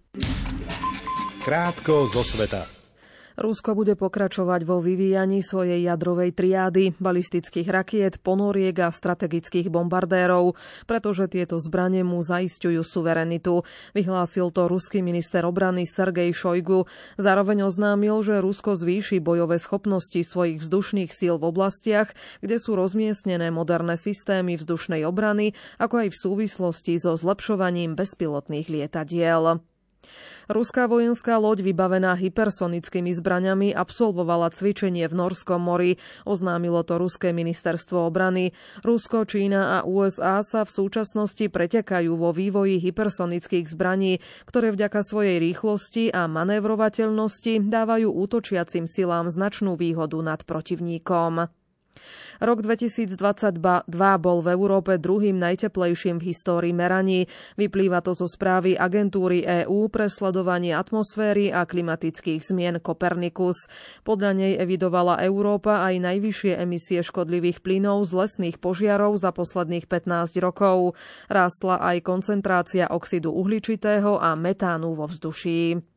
Krátko 1.44 2.08
zo 2.08 2.24
sveta. 2.24 2.85
Rusko 3.36 3.76
bude 3.76 4.00
pokračovať 4.00 4.64
vo 4.64 4.80
vyvíjaní 4.80 5.44
svojej 5.44 5.84
jadrovej 5.84 6.32
triády, 6.32 6.96
balistických 7.04 7.68
rakiet, 7.68 8.24
ponoriek 8.24 8.80
a 8.80 8.90
strategických 8.96 9.68
bombardérov, 9.68 10.56
pretože 10.88 11.28
tieto 11.28 11.60
zbranie 11.60 12.08
mu 12.08 12.24
zaistujú 12.24 12.80
suverenitu. 12.80 13.68
Vyhlásil 13.92 14.56
to 14.56 14.72
ruský 14.72 15.04
minister 15.04 15.44
obrany 15.44 15.84
Sergej 15.84 16.32
Šojgu. 16.32 16.88
Zároveň 17.20 17.68
oznámil, 17.68 18.24
že 18.24 18.40
Rusko 18.40 18.80
zvýši 18.80 19.20
bojové 19.20 19.60
schopnosti 19.60 20.24
svojich 20.24 20.64
vzdušných 20.64 21.12
síl 21.12 21.36
v 21.36 21.52
oblastiach, 21.52 22.16
kde 22.40 22.56
sú 22.56 22.80
rozmiestnené 22.80 23.52
moderné 23.52 24.00
systémy 24.00 24.56
vzdušnej 24.56 25.04
obrany, 25.04 25.52
ako 25.76 26.08
aj 26.08 26.10
v 26.16 26.22
súvislosti 26.24 26.94
so 26.96 27.20
zlepšovaním 27.20 28.00
bezpilotných 28.00 28.72
lietadiel. 28.72 29.60
Ruská 30.46 30.86
vojenská 30.86 31.42
loď 31.42 31.66
vybavená 31.66 32.14
hypersonickými 32.14 33.10
zbraňami 33.18 33.74
absolvovala 33.74 34.54
cvičenie 34.54 35.10
v 35.10 35.18
Norskom 35.18 35.58
mori, 35.58 35.98
oznámilo 36.22 36.86
to 36.86 37.02
ruské 37.02 37.34
ministerstvo 37.34 38.06
obrany. 38.06 38.54
Rusko, 38.86 39.26
Čína 39.26 39.82
a 39.82 39.90
USA 39.90 40.46
sa 40.46 40.62
v 40.62 40.70
súčasnosti 40.70 41.50
pretekajú 41.50 42.14
vo 42.14 42.30
vývoji 42.30 42.78
hypersonických 42.78 43.66
zbraní, 43.66 44.22
ktoré 44.46 44.70
vďaka 44.70 45.02
svojej 45.02 45.42
rýchlosti 45.42 46.14
a 46.14 46.30
manévrovateľnosti 46.30 47.66
dávajú 47.66 48.14
útočiacim 48.14 48.86
silám 48.86 49.34
značnú 49.34 49.74
výhodu 49.74 50.22
nad 50.22 50.46
protivníkom. 50.46 51.65
Rok 52.44 52.60
2022 52.64 53.88
bol 54.20 54.38
v 54.44 54.48
Európe 54.52 55.00
druhým 55.00 55.40
najteplejším 55.40 56.20
v 56.20 56.28
histórii 56.36 56.76
meraní. 56.76 57.32
Vyplýva 57.56 58.04
to 58.04 58.12
zo 58.12 58.28
správy 58.28 58.76
agentúry 58.76 59.44
EÚ 59.44 59.88
pre 59.88 60.12
sledovanie 60.12 60.76
atmosféry 60.76 61.56
a 61.56 61.64
klimatických 61.64 62.44
zmien 62.44 62.84
Kopernikus. 62.84 63.72
Podľa 64.04 64.32
nej 64.36 64.54
evidovala 64.60 65.24
Európa 65.24 65.88
aj 65.88 65.96
najvyššie 66.04 66.60
emisie 66.60 67.00
škodlivých 67.00 67.64
plynov 67.64 68.04
z 68.04 68.12
lesných 68.26 68.60
požiarov 68.60 69.16
za 69.16 69.32
posledných 69.32 69.88
15 69.88 70.44
rokov. 70.44 71.00
Rástla 71.32 71.80
aj 71.80 72.04
koncentrácia 72.04 72.92
oxidu 72.92 73.32
uhličitého 73.32 74.20
a 74.20 74.36
metánu 74.36 74.92
vo 74.92 75.08
vzduší. 75.08 75.95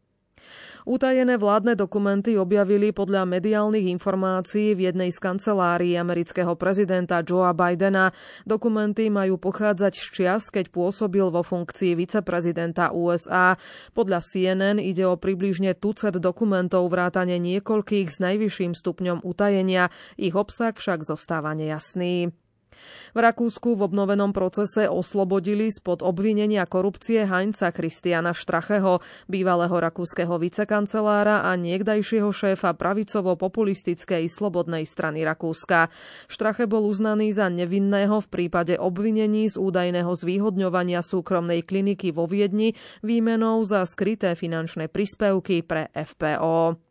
Utajené 0.88 1.36
vládne 1.36 1.76
dokumenty 1.76 2.40
objavili 2.40 2.96
podľa 2.96 3.28
mediálnych 3.28 3.92
informácií 3.92 4.72
v 4.72 4.88
jednej 4.88 5.12
z 5.12 5.20
kancelárií 5.20 5.92
amerického 6.00 6.56
prezidenta 6.56 7.20
Joea 7.20 7.52
Bidena. 7.52 8.08
Dokumenty 8.48 9.12
majú 9.12 9.36
pochádzať 9.36 9.92
z 9.92 10.06
čias, 10.08 10.48
keď 10.48 10.72
pôsobil 10.72 11.28
vo 11.28 11.44
funkcii 11.44 11.92
viceprezidenta 11.92 12.96
USA. 12.96 13.60
Podľa 13.92 14.24
CNN 14.24 14.80
ide 14.80 15.04
o 15.04 15.20
približne 15.20 15.76
tucet 15.76 16.16
dokumentov 16.16 16.88
vrátane 16.88 17.36
niekoľkých 17.36 18.08
s 18.08 18.24
najvyšším 18.24 18.72
stupňom 18.72 19.28
utajenia. 19.28 19.92
Ich 20.16 20.32
obsah 20.32 20.72
však 20.72 21.04
zostáva 21.04 21.52
nejasný. 21.52 22.32
V 23.12 23.18
Rakúsku 23.18 23.74
v 23.74 23.88
obnovenom 23.88 24.30
procese 24.36 24.86
oslobodili 24.86 25.72
spod 25.72 26.04
obvinenia 26.04 26.68
korupcie 26.68 27.24
Heinza 27.24 27.72
Christiana 27.72 28.36
Štracheho, 28.36 29.00
bývalého 29.26 29.72
rakúskeho 29.72 30.36
vicekancelára 30.36 31.46
a 31.46 31.56
niekdajšieho 31.56 32.28
šéfa 32.28 32.76
pravicovo-populistickej 32.76 34.28
slobodnej 34.28 34.84
strany 34.84 35.24
Rakúska. 35.24 35.88
Štrache 36.28 36.68
bol 36.68 36.88
uznaný 36.88 37.32
za 37.32 37.48
nevinného 37.48 38.20
v 38.24 38.28
prípade 38.28 38.74
obvinení 38.76 39.48
z 39.48 39.56
údajného 39.56 40.12
zvýhodňovania 40.12 41.00
súkromnej 41.00 41.64
kliniky 41.64 42.12
vo 42.12 42.28
Viedni 42.28 42.76
výmenou 43.00 43.64
za 43.64 43.84
skryté 43.88 44.36
finančné 44.36 44.92
príspevky 44.92 45.64
pre 45.64 45.88
FPO. 45.92 46.87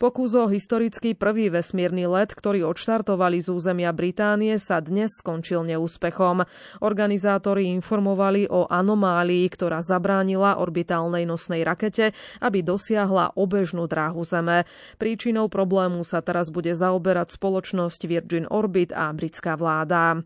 Pokus 0.00 0.32
o 0.32 0.48
historický 0.48 1.12
prvý 1.12 1.52
vesmírny 1.52 2.08
let, 2.08 2.32
ktorý 2.32 2.64
odštartovali 2.72 3.36
z 3.44 3.52
územia 3.52 3.92
Británie, 3.92 4.56
sa 4.56 4.80
dnes 4.80 5.12
skončil 5.20 5.60
neúspechom. 5.68 6.40
Organizátori 6.80 7.68
informovali 7.68 8.48
o 8.48 8.64
anomálii, 8.64 9.44
ktorá 9.52 9.84
zabránila 9.84 10.56
orbitálnej 10.56 11.28
nosnej 11.28 11.68
rakete, 11.68 12.16
aby 12.40 12.64
dosiahla 12.64 13.36
obežnú 13.36 13.84
dráhu 13.84 14.24
Zeme. 14.24 14.64
Príčinou 14.96 15.52
problému 15.52 16.00
sa 16.08 16.24
teraz 16.24 16.48
bude 16.48 16.72
zaoberať 16.72 17.36
spoločnosť 17.36 18.00
Virgin 18.08 18.48
Orbit 18.48 18.96
a 18.96 19.12
britská 19.12 19.52
vláda. 19.60 20.24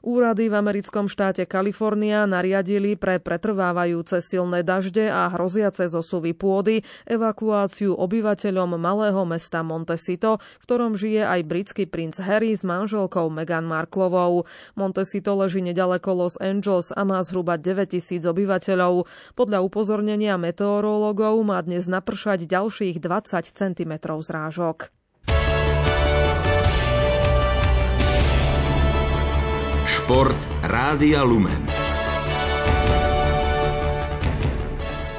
Úrady 0.00 0.48
v 0.48 0.56
americkom 0.56 1.12
štáte 1.12 1.44
Kalifornia 1.44 2.24
nariadili 2.24 2.96
pre 2.96 3.20
pretrvávajúce 3.20 4.24
silné 4.24 4.64
dažde 4.64 5.12
a 5.12 5.28
hroziace 5.28 5.92
zosuvy 5.92 6.32
pôdy 6.32 6.80
evakuáciu 7.04 7.92
obyvateľom 7.92 8.80
malého 8.80 9.28
mesta 9.28 9.60
Montecito, 9.60 10.40
v 10.40 10.64
ktorom 10.64 10.96
žije 10.96 11.28
aj 11.28 11.40
britský 11.44 11.84
princ 11.84 12.16
Harry 12.16 12.56
s 12.56 12.64
manželkou 12.64 13.28
Meghan 13.28 13.68
Marklovou. 13.68 14.48
Montecito 14.72 15.36
leží 15.36 15.60
nedaleko 15.60 16.16
Los 16.16 16.40
Angeles 16.40 16.96
a 16.96 17.04
má 17.04 17.20
zhruba 17.20 17.60
9000 17.60 18.24
obyvateľov. 18.24 19.04
Podľa 19.36 19.58
upozornenia 19.60 20.40
meteorológov 20.40 21.44
má 21.44 21.60
dnes 21.60 21.84
napršať 21.92 22.48
ďalších 22.48 22.96
20 23.04 23.52
cm 23.52 23.92
zrážok. 24.00 24.99
Šport 30.10 30.42
Rádia 30.66 31.22
Lumen. 31.22 31.70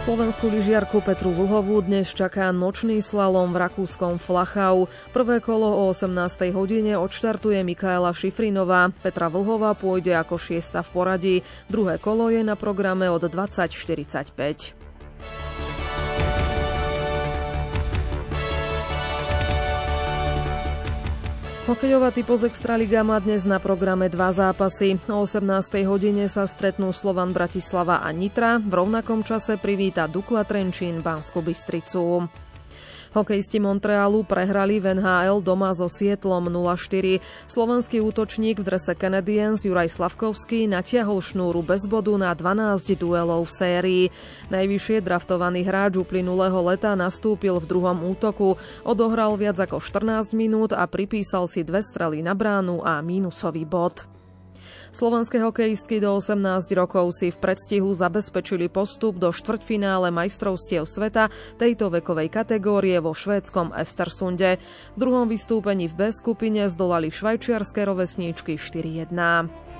Slovenskú 0.04 0.52
lyžiarku 0.52 1.00
Petru 1.00 1.32
Vlhovú 1.32 1.80
dnes 1.80 2.12
čaká 2.12 2.52
nočný 2.52 3.00
slalom 3.00 3.56
v 3.56 3.72
rakúskom 3.72 4.20
Flachau. 4.20 4.92
Prvé 5.16 5.40
kolo 5.40 5.88
o 5.88 5.96
18. 5.96 6.52
hodine 6.52 7.00
odštartuje 7.00 7.64
Mikaela 7.64 8.12
Šifrinová. 8.12 8.92
Petra 9.00 9.32
Vlhová 9.32 9.80
pôjde 9.80 10.12
ako 10.12 10.36
šiesta 10.36 10.84
v 10.84 10.90
poradí. 10.92 11.36
Druhé 11.72 11.96
kolo 11.96 12.28
je 12.28 12.44
na 12.44 12.60
programe 12.60 13.08
od 13.08 13.24
20.45. 13.24 14.81
Hokejová 21.62 22.10
typoz 22.10 22.42
Extraliga 22.42 23.06
má 23.06 23.22
dnes 23.22 23.46
na 23.46 23.62
programe 23.62 24.10
dva 24.10 24.34
zápasy. 24.34 24.98
O 25.06 25.22
18. 25.22 25.86
hodine 25.86 26.26
sa 26.26 26.50
stretnú 26.50 26.90
Slovan 26.90 27.38
Bratislava 27.38 28.02
a 28.02 28.10
Nitra. 28.10 28.58
V 28.58 28.82
rovnakom 28.82 29.22
čase 29.22 29.62
privíta 29.62 30.10
Dukla 30.10 30.42
Trenčín 30.42 31.06
Banskú 31.06 31.46
Bystricu. 31.46 32.26
Hokejisti 33.12 33.60
Montrealu 33.60 34.24
prehrali 34.24 34.80
v 34.80 34.96
NHL 34.96 35.44
doma 35.44 35.76
so 35.76 35.92
Sietlom 35.92 36.48
0-4. 36.48 37.20
Slovenský 37.44 38.00
útočník 38.00 38.64
v 38.64 38.68
drese 38.72 38.96
Canadiens 38.96 39.68
Juraj 39.68 39.92
Slavkovský 39.92 40.64
natiahol 40.72 41.20
šnúru 41.20 41.60
bez 41.60 41.84
bodu 41.92 42.16
na 42.16 42.32
12 42.32 42.96
duelov 42.96 43.52
v 43.52 43.52
sérii. 43.52 44.06
Najvyššie 44.48 45.04
draftovaný 45.04 45.68
hráč 45.68 46.00
uplynulého 46.00 46.56
leta 46.64 46.96
nastúpil 46.96 47.60
v 47.60 47.68
druhom 47.68 48.00
útoku, 48.08 48.56
odohral 48.88 49.36
viac 49.36 49.60
ako 49.60 49.84
14 49.84 50.32
minút 50.32 50.72
a 50.72 50.88
pripísal 50.88 51.52
si 51.52 51.68
dve 51.68 51.84
strely 51.84 52.24
na 52.24 52.32
bránu 52.32 52.80
a 52.80 53.04
mínusový 53.04 53.68
bod. 53.68 54.08
Slovenské 54.92 55.40
hokejistky 55.40 56.04
do 56.04 56.20
18 56.20 56.68
rokov 56.76 57.16
si 57.16 57.32
v 57.32 57.40
predstihu 57.40 57.96
zabezpečili 57.96 58.68
postup 58.68 59.16
do 59.16 59.32
štvrťfinále 59.32 60.12
majstrovstiev 60.12 60.84
sveta 60.84 61.32
tejto 61.56 61.88
vekovej 61.88 62.28
kategórie 62.28 63.00
vo 63.00 63.16
švédskom 63.16 63.72
Estersunde. 63.72 64.60
V 64.60 64.98
druhom 65.00 65.32
vystúpení 65.32 65.88
v 65.88 65.96
B 65.96 66.02
skupine 66.12 66.68
zdolali 66.68 67.08
švajčiarske 67.08 67.88
rovesníčky 67.88 68.60
4-1. 68.60 69.71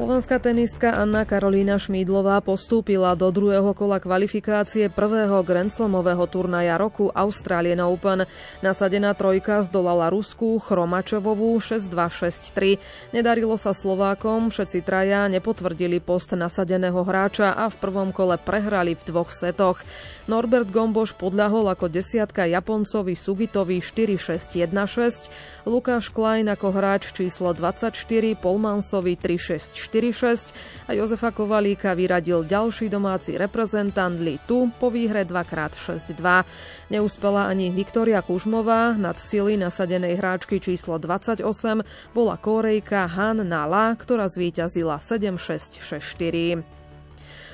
Slovenská 0.00 0.40
tenistka 0.40 0.96
Anna 0.96 1.28
Karolína 1.28 1.76
Šmídlová 1.76 2.40
postúpila 2.40 3.12
do 3.12 3.28
druhého 3.28 3.76
kola 3.76 4.00
kvalifikácie 4.00 4.88
prvého 4.88 5.44
Grand 5.44 5.68
Slamového 5.68 6.24
turnaja 6.24 6.80
roku 6.80 7.12
Australian 7.12 7.84
Open. 7.84 8.24
Nasadená 8.64 9.12
trojka 9.12 9.60
zdolala 9.60 10.08
Rusku 10.08 10.56
Chromačovovú 10.56 11.52
6-2-6-3. 11.60 12.80
Nedarilo 13.12 13.60
sa 13.60 13.76
Slovákom, 13.76 14.48
všetci 14.48 14.80
traja 14.88 15.28
nepotvrdili 15.28 16.00
post 16.00 16.32
nasadeného 16.32 17.04
hráča 17.04 17.52
a 17.52 17.68
v 17.68 17.76
prvom 17.76 18.08
kole 18.08 18.40
prehrali 18.40 18.96
v 18.96 19.04
dvoch 19.04 19.28
setoch. 19.28 19.84
Norbert 20.24 20.72
Gomboš 20.72 21.12
podľahol 21.12 21.68
ako 21.76 21.92
desiatka 21.92 22.48
Japoncovi 22.48 23.12
Sugitovi 23.12 23.84
4-6-1-6, 23.84 25.68
Lukáš 25.68 26.08
Klein 26.08 26.48
ako 26.48 26.72
hráč 26.72 27.12
číslo 27.12 27.52
24 27.52 27.92
Polmansovi 28.40 29.20
3-6 29.20 29.89
4-6 29.90 30.54
a 30.86 30.94
Jozefa 30.94 31.34
Kovalíka 31.34 31.98
vyradil 31.98 32.46
ďalší 32.46 32.86
domáci 32.86 33.34
reprezentant 33.34 34.14
Li 34.22 34.38
Tu 34.46 34.70
po 34.78 34.86
výhre 34.86 35.26
2x6-2. 35.26 36.22
Neúspela 36.94 37.50
ani 37.50 37.74
Viktoria 37.74 38.22
Kužmová, 38.22 38.94
nad 38.94 39.18
sily 39.18 39.58
nasadenej 39.58 40.14
hráčky 40.14 40.62
číslo 40.62 41.02
28 41.02 41.42
bola 42.14 42.38
Korejka 42.38 43.10
Han 43.10 43.42
Nala, 43.42 43.98
ktorá 43.98 44.30
zvíťazila 44.30 45.02
7-6-6-4. 45.02 46.62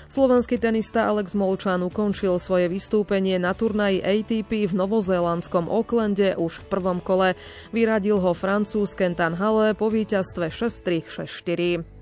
Slovenský 0.06 0.62
tenista 0.62 1.10
Alex 1.10 1.34
Molčan 1.34 1.82
ukončil 1.82 2.38
svoje 2.38 2.70
vystúpenie 2.70 3.42
na 3.42 3.58
turnaji 3.58 3.98
ATP 3.98 4.70
v 4.70 4.74
novozélandskom 4.78 5.66
Aucklande 5.66 6.38
už 6.38 6.62
v 6.62 6.64
prvom 6.70 7.02
kole. 7.02 7.34
Vyradil 7.74 8.22
ho 8.22 8.30
francúz 8.30 8.94
Kentan 8.94 9.34
Halle 9.34 9.74
po 9.74 9.90
víťazstve 9.90 10.54
6-3, 10.54 11.26
6-4. 11.26 11.95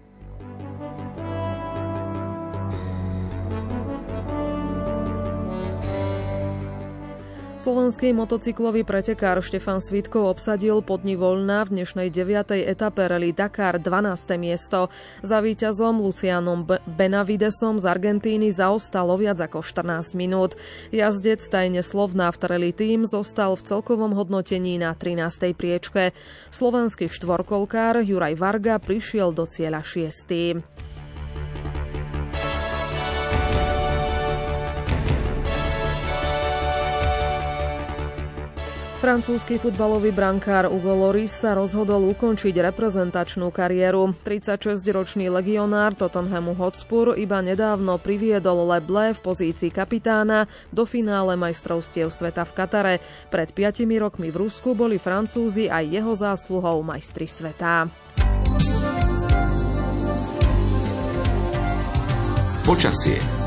Slovenský 7.65 8.13
motocyklový 8.13 8.85
pretekár 8.85 9.41
Štefan 9.41 9.81
Svitkov 9.81 10.37
obsadil 10.37 10.85
podni 10.85 11.17
voľná 11.17 11.65
v 11.65 11.81
dnešnej 11.81 12.13
9. 12.13 12.61
etape 12.61 13.09
Rally 13.09 13.33
Dakar 13.33 13.81
12. 13.81 14.37
miesto. 14.37 14.93
Za 15.25 15.41
víťazom 15.41 15.97
Lucianom 15.97 16.69
Benavidesom 16.85 17.81
z 17.81 17.89
Argentíny 17.89 18.53
zaostalo 18.53 19.17
viac 19.17 19.41
ako 19.41 19.65
14 19.65 20.13
minút. 20.13 20.61
Jazdec 20.93 21.41
tajne 21.41 21.81
Slovná 21.81 22.29
v 22.37 22.45
Rally 22.45 22.77
Team 22.77 23.09
zostal 23.09 23.57
v 23.57 23.65
celkovom 23.65 24.13
hodnotení 24.13 24.77
na 24.77 24.93
13. 24.93 25.57
priečke. 25.57 26.13
Slovenský 26.53 27.09
štvorkolkár 27.09 28.05
Juraj 28.05 28.37
Varga 28.37 28.77
prišiel 28.77 29.33
do 29.33 29.49
cieľa 29.49 29.81
6. 29.81 30.61
Francúzsky 39.05 39.61
futbalový 39.61 40.17
brankár 40.17 40.65
Ugo 40.65 40.97
Loris 40.97 41.45
sa 41.45 41.53
rozhodol 41.53 42.09
ukončiť 42.17 42.57
reprezentačnú 42.73 43.53
kariéru. 43.53 44.17
36-ročný 44.25 45.29
legionár 45.29 45.93
Tottenhamu 45.93 46.57
Hotspur 46.57 47.13
iba 47.13 47.45
nedávno 47.45 48.01
priviedol 48.01 48.65
Leble 48.65 49.13
v 49.13 49.21
pozícii 49.21 49.69
kapitána 49.69 50.49
do 50.73 50.89
finále 50.89 51.37
majstrovstiev 51.37 52.09
sveta 52.09 52.49
v 52.49 52.53
Katare. 52.57 52.95
Pred 53.29 53.53
5 53.53 53.85
rokmi 54.01 54.33
v 54.33 54.49
Rusku 54.49 54.73
boli 54.73 54.97
Francúzi 54.97 55.69
aj 55.69 55.85
jeho 55.85 56.13
zásluhou 56.17 56.81
majstri 56.81 57.29
sveta. 57.29 57.85
Počasie 62.65 63.44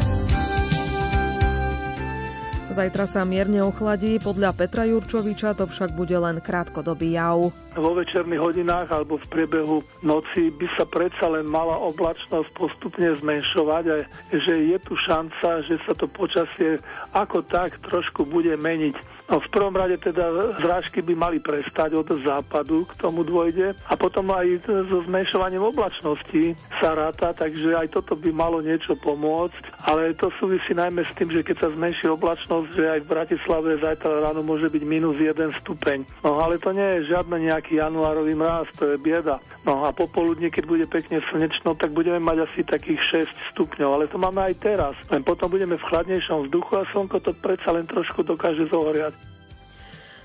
Zajtra 2.77 3.09
sa 3.09 3.25
mierne 3.25 3.57
ochladí, 3.65 4.21
podľa 4.21 4.53
Petra 4.53 4.85
Jurčoviča 4.85 5.57
to 5.57 5.65
však 5.65 5.97
bude 5.97 6.13
len 6.13 6.37
krátkodobý 6.37 7.17
jav. 7.17 7.49
Vo 7.73 7.91
večerných 7.97 8.37
hodinách 8.37 8.93
alebo 8.93 9.17
v 9.17 9.25
priebehu 9.33 9.81
noci 10.05 10.53
by 10.53 10.69
sa 10.77 10.85
predsa 10.85 11.25
len 11.25 11.49
mala 11.49 11.73
oblačnosť 11.73 12.53
postupne 12.53 13.09
zmenšovať 13.17 13.83
a 13.89 13.95
že 14.29 14.53
je 14.69 14.77
tu 14.85 14.93
šanca, 14.93 15.65
že 15.65 15.81
sa 15.89 15.97
to 15.97 16.05
počasie 16.05 16.77
ako 17.17 17.41
tak 17.49 17.81
trošku 17.81 18.29
bude 18.29 18.53
meniť. 18.53 19.16
No 19.27 19.43
v 19.43 19.51
prvom 19.51 19.75
rade 19.75 19.99
teda 19.99 20.55
zrážky 20.63 21.03
by 21.03 21.13
mali 21.13 21.37
prestať 21.43 21.99
od 21.99 22.07
západu, 22.23 22.87
k 22.87 22.95
tomu 22.95 23.27
dôjde 23.27 23.75
a 23.83 23.93
potom 23.99 24.31
aj 24.31 24.63
so 24.87 25.03
zmenšovaním 25.03 25.67
oblačnosti 25.67 26.55
sa 26.79 26.95
ráta, 26.95 27.35
takže 27.35 27.75
aj 27.75 27.91
toto 27.91 28.15
by 28.15 28.31
malo 28.31 28.63
niečo 28.63 28.95
pomôcť, 28.95 29.83
ale 29.83 30.15
to 30.15 30.31
súvisí 30.39 30.71
najmä 30.71 31.03
s 31.03 31.11
tým, 31.11 31.27
že 31.27 31.43
keď 31.43 31.67
sa 31.67 31.69
zmenší 31.75 32.07
oblačnosť, 32.07 32.67
že 32.71 32.83
aj 32.87 32.99
v 33.03 33.11
Bratislave 33.11 33.69
zajtra 33.83 34.31
ráno 34.31 34.47
môže 34.47 34.71
byť 34.71 34.83
minus 34.87 35.19
1 35.19 35.35
stupeň. 35.59 36.07
No 36.23 36.39
ale 36.39 36.55
to 36.55 36.71
nie 36.71 36.87
je 37.03 37.11
žiadny 37.11 37.51
nejaký 37.51 37.83
januárový 37.83 38.31
mráz, 38.31 38.71
to 38.79 38.95
je 38.95 38.97
bieda. 38.97 39.43
No 39.67 39.83
a 39.83 39.91
popoludne, 39.91 40.47
keď 40.47 40.63
bude 40.63 40.85
pekne 40.87 41.19
slnečno, 41.27 41.75
tak 41.75 41.91
budeme 41.91 42.23
mať 42.23 42.47
asi 42.47 42.63
takých 42.63 43.27
6 43.27 43.51
stupňov, 43.51 43.89
ale 43.99 44.05
to 44.07 44.15
máme 44.15 44.39
aj 44.39 44.55
teraz. 44.63 44.95
Len 45.11 45.27
potom 45.27 45.51
budeme 45.51 45.75
v 45.75 45.83
chladnejšom 45.83 46.47
vzduchu 46.47 46.71
a 46.79 46.87
slnko 46.87 47.19
to 47.19 47.35
predsa 47.35 47.75
len 47.75 47.83
trošku 47.83 48.23
dokáže 48.23 48.63
zohriať. 48.71 49.11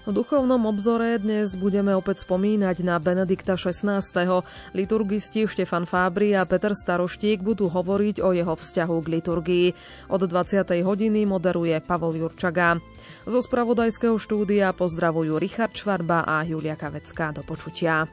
V 0.03 0.11
duchovnom 0.11 0.67
obzore 0.67 1.15
dnes 1.19 1.55
budeme 1.55 1.95
opäť 1.95 2.27
spomínať 2.27 2.83
na 2.83 2.99
Benedikta 2.99 3.55
XVI. 3.55 4.03
Liturgisti 4.75 5.47
Štefan 5.47 5.87
Fábri 5.87 6.35
a 6.35 6.43
Peter 6.43 6.75
Staroštík 6.75 7.39
budú 7.43 7.71
hovoriť 7.71 8.19
o 8.19 8.35
jeho 8.35 8.55
vzťahu 8.55 8.97
k 8.99 9.11
liturgii. 9.19 9.67
Od 10.11 10.23
20. 10.27 10.87
hodiny 10.87 11.23
moderuje 11.23 11.79
Pavol 11.83 12.19
Jurčaga. 12.19 12.83
Zo 13.27 13.39
spravodajského 13.43 14.19
štúdia 14.19 14.75
pozdravujú 14.75 15.39
Richard 15.39 15.75
Švarba 15.75 16.27
a 16.27 16.43
Julia 16.43 16.75
Kavecká. 16.75 17.31
Do 17.31 17.47
počutia. 17.47 18.11